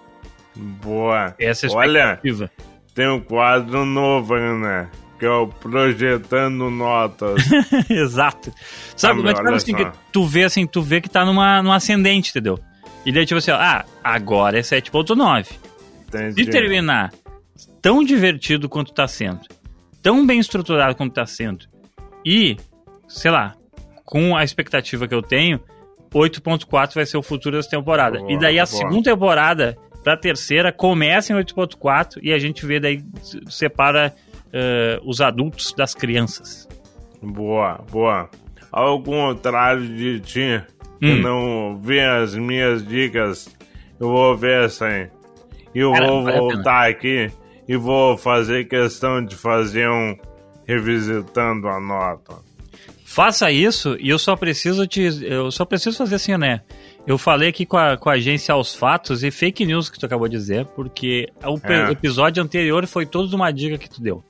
Boa. 0.55 1.35
Essa 1.39 1.67
é 1.67 1.69
a 1.69 1.73
Olha, 1.73 1.99
expectativa. 2.13 2.51
tem 2.93 3.07
um 3.09 3.19
quadro 3.19 3.85
novo, 3.85 4.35
né? 4.37 4.89
Que 5.19 5.25
é 5.25 5.29
o 5.29 5.47
Projetando 5.47 6.69
Notas. 6.69 7.41
Exato. 7.89 8.53
Sabe, 8.95 9.21
Ah, 9.21 9.23
mas 9.23 9.25
meu, 9.25 9.35
sabe 9.35 9.47
olha 9.47 9.57
assim, 9.57 9.73
que 9.75 9.91
tu 10.11 10.25
vê 10.25 10.43
assim, 10.43 10.65
tu 10.67 10.81
vê 10.81 10.99
que 10.99 11.09
tá 11.09 11.23
numa, 11.25 11.61
num 11.63 11.71
ascendente, 11.71 12.31
entendeu? 12.31 12.59
E 13.05 13.11
daí, 13.11 13.25
tipo 13.25 13.37
assim, 13.37 13.51
ó, 13.51 13.55
ah, 13.55 13.85
agora 14.03 14.57
é 14.59 14.61
7.9. 14.61 15.47
Entendi. 16.07 16.43
Se 16.43 16.49
terminar 16.49 17.13
tão 17.81 18.03
divertido 18.03 18.67
quanto 18.67 18.93
tá 18.93 19.07
sendo, 19.07 19.41
tão 20.01 20.25
bem 20.25 20.39
estruturado 20.39 20.95
quanto 20.95 21.13
tá 21.13 21.25
sendo, 21.25 21.65
e, 22.25 22.57
sei 23.07 23.31
lá, 23.31 23.53
com 24.03 24.35
a 24.35 24.43
expectativa 24.43 25.07
que 25.07 25.13
eu 25.15 25.21
tenho, 25.21 25.59
8.4 26.13 26.95
vai 26.95 27.05
ser 27.05 27.17
o 27.17 27.21
futuro 27.23 27.55
dessa 27.57 27.69
temporada. 27.69 28.19
Boa, 28.19 28.31
e 28.31 28.39
daí 28.39 28.59
a 28.59 28.65
boa. 28.65 28.77
segunda 28.77 29.11
temporada 29.11 29.77
pra 30.03 30.15
terceira 30.17 30.71
começa 30.71 31.33
em 31.33 31.35
8.4 31.35 32.19
e 32.21 32.31
a 32.31 32.39
gente 32.39 32.65
vê 32.65 32.79
daí, 32.79 33.03
se- 33.21 33.41
separa 33.49 34.13
eh, 34.55 34.99
os 35.03 35.19
adultos 35.19 35.73
das 35.73 35.93
crianças. 35.93 36.65
Boa, 37.21 37.83
boa. 37.91 38.29
Ao 38.71 39.01
contrário 39.03 39.85
de 39.85 40.19
ti, 40.21 40.63
que 40.99 41.11
Hum. 41.11 41.21
não 41.21 41.79
vê 41.81 41.99
as 42.01 42.33
minhas 42.35 42.85
dicas, 42.87 43.47
eu 43.99 44.07
vou 44.07 44.35
ver 44.37 44.63
essa 44.65 44.85
aí. 44.85 45.09
E 45.73 45.79
eu 45.79 45.91
Cara, 45.91 46.07
vou 46.07 46.23
voltar 46.23 46.89
aqui 46.89 47.29
e 47.67 47.75
vou 47.75 48.17
fazer 48.17 48.65
questão 48.67 49.23
de 49.23 49.35
fazer 49.35 49.89
um 49.89 50.15
revisitando 50.65 51.67
a 51.67 51.79
nota. 51.79 52.35
Faça 53.05 53.49
isso 53.51 53.95
e 53.99 54.09
eu 54.09 54.19
só 54.19 54.35
preciso 54.35 54.85
te. 54.87 55.01
Eu 55.23 55.49
só 55.51 55.63
preciso 55.63 55.97
fazer 55.97 56.15
assim, 56.15 56.35
né? 56.37 56.61
Eu 57.07 57.17
falei 57.17 57.49
aqui 57.49 57.65
com 57.65 57.77
a, 57.77 57.95
com 57.97 58.09
a 58.09 58.13
agência 58.13 58.53
aos 58.53 58.73
fatos 58.75 59.23
e 59.23 59.31
fake 59.31 59.65
news 59.65 59.89
que 59.89 59.97
tu 59.99 60.05
acabou 60.05 60.27
de 60.27 60.35
dizer, 60.35 60.65
porque 60.75 61.27
o 61.45 61.59
É. 61.71 61.91
episódio 61.91 62.43
anterior 62.43 62.85
foi 62.87 63.05
todo 63.05 63.33
uma 63.33 63.51
dica 63.51 63.77
que 63.77 63.89
tu 63.89 64.01
deu. 64.01 64.23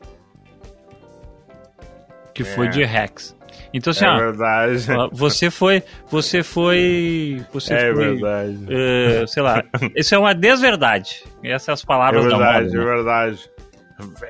Que 2.36 2.44
foi 2.44 2.68
É. 2.68 2.70
de 2.70 2.84
hacks. 2.84 3.36
Então 3.74 3.90
assim, 3.92 4.06
é 4.06 4.10
ó, 4.10 4.18
verdade. 4.18 4.86
você 5.12 5.50
foi. 5.50 5.82
Você 6.10 6.44
foi. 6.44 7.42
Você 7.52 7.74
é 7.74 7.94
foi. 7.94 8.06
verdade. 8.16 8.66
eh, 8.70 9.26
sei 9.28 9.42
lá. 9.42 9.64
Isso 9.96 10.14
é 10.14 10.20
uma 10.20 10.36
desverdade. 10.36 11.24
Essas 11.44 11.64
são 11.64 11.74
as 11.74 11.84
É 11.84 11.86
palavras 11.86 12.24
da 12.26 12.30
verdade, 12.38 12.66
moda. 12.68 12.78
é 12.78 12.80
né? 12.80 12.86
verdade. 12.94 13.40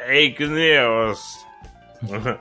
Fake 0.08 0.48
news. 0.48 1.46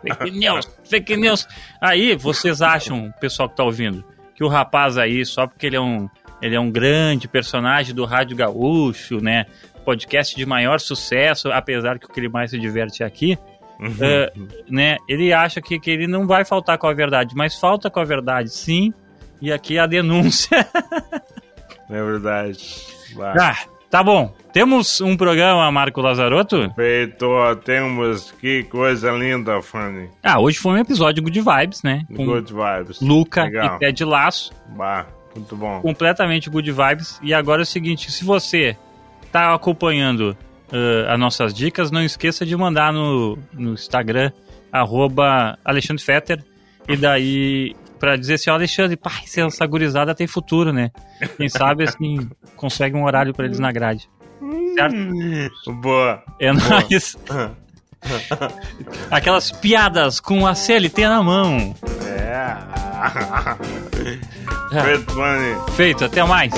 Fake 0.03 0.31
news, 0.31 0.71
fake 0.85 1.17
news. 1.17 1.49
Aí 1.81 2.15
vocês 2.17 2.61
acham, 2.61 3.13
pessoal 3.21 3.49
que 3.49 3.57
tá 3.57 3.65
ouvindo, 3.65 4.05
que 4.35 4.45
o 4.45 4.49
rapaz 4.49 4.99
aí, 4.99 5.25
só 5.25 5.47
porque 5.47 5.67
ele 5.67 5.77
é 5.77 5.81
um, 5.81 6.09
ele 6.43 6.55
é 6.55 6.61
um 6.61 6.71
grande 6.71 7.27
personagem 7.29 7.95
do 7.95 8.05
Rádio 8.05 8.37
Gaúcho, 8.37 9.23
né? 9.23 9.47
Podcast 9.85 10.35
de 10.37 10.45
maior 10.47 10.81
sucesso, 10.81 11.51
apesar 11.51 11.99
que 11.99 12.07
o 12.07 12.09
que 12.09 12.21
ele 12.21 12.29
mais 12.29 12.51
se 12.51 12.59
diverte 12.59 13.03
é 13.03 13.07
aqui, 13.07 13.39
é, 14.01 14.33
né? 14.69 14.97
Ele 15.09 15.33
acha 15.33 15.61
que, 15.61 15.79
que 15.79 15.91
ele 15.91 16.07
não 16.07 16.27
vai 16.27 16.45
faltar 16.45 16.79
com 16.79 16.87
a 16.87 16.95
verdade, 16.95 17.35
mas 17.37 17.59
falta 17.59 17.91
com 17.91 18.01
a 18.01 18.05
verdade, 18.05 18.51
sim. 18.51 18.93
E 19.41 19.53
aqui 19.53 19.79
a 19.79 19.87
denúncia. 19.87 20.67
É 21.91 22.03
verdade. 22.03 22.59
Vai. 23.15 23.35
ah, 23.39 23.55
Tá 23.95 24.03
bom. 24.03 24.35
Temos 24.53 25.01
um 25.01 25.17
programa, 25.17 25.71
Marco 25.71 26.01
Lazarotto? 26.01 26.69
Feito, 26.75 27.29
temos 27.65 28.33
que 28.41 28.65
coisa 28.65 29.13
linda, 29.13 29.63
Fanny. 29.63 30.11
Ah, 30.21 30.41
hoje 30.41 30.59
foi 30.59 30.73
um 30.73 30.79
episódio 30.79 31.23
Good 31.23 31.41
Vibes, 31.41 31.81
né? 31.85 32.03
Com 32.13 32.27
Good 32.27 32.53
vibes. 32.53 33.01
Luca 33.01 33.45
Legal. 33.45 33.77
e 33.77 33.79
Ted 33.79 34.05
Laço. 34.05 34.53
Bah, 34.71 35.07
muito 35.33 35.55
bom. 35.55 35.81
completamente 35.81 36.51
good 36.51 36.73
vibes. 36.73 37.21
E 37.23 37.33
agora 37.33 37.63
é 37.63 37.65
o 37.65 37.67
seguinte, 37.67 38.11
se 38.11 38.25
você 38.25 38.77
tá 39.31 39.55
acompanhando 39.55 40.37
uh, 40.73 41.11
as 41.11 41.19
nossas 41.19 41.55
dicas, 41.55 41.91
não 41.91 42.03
esqueça 42.03 42.45
de 42.45 42.57
mandar 42.57 42.93
no, 42.93 43.39
no 43.53 43.75
Instagram, 43.75 44.31
arroba 44.73 45.59
Alexandre 45.65 46.03
Fetter, 46.03 46.45
e 46.89 46.97
daí 46.97 47.75
pra 47.99 48.17
dizer 48.17 48.35
assim, 48.35 48.51
ó 48.51 48.55
Alexandre, 48.55 48.97
pai, 48.97 49.23
essa 49.25 49.67
gurizada 49.67 50.15
tem 50.15 50.27
futuro, 50.27 50.73
né? 50.73 50.91
Quem 51.39 51.49
sabe, 51.49 51.85
assim, 51.85 52.29
consegue 52.55 52.95
um 52.95 53.05
horário 53.05 53.33
pra 53.33 53.47
eles 53.47 53.59
na 53.59 53.73
grade. 53.73 54.09
Certo? 54.75 55.73
Boa. 55.81 56.23
É 56.39 56.53
nóis. 56.53 57.17
Aquelas 59.11 59.51
piadas 59.51 60.21
com 60.21 60.47
a 60.47 60.55
CLT 60.55 61.09
na 61.09 61.23
mão. 61.23 61.75
É. 62.07 62.57
Feito, 64.83 65.15
Fanny. 65.15 65.73
Feito, 65.73 66.05
até 66.05 66.23
mais. 66.25 66.53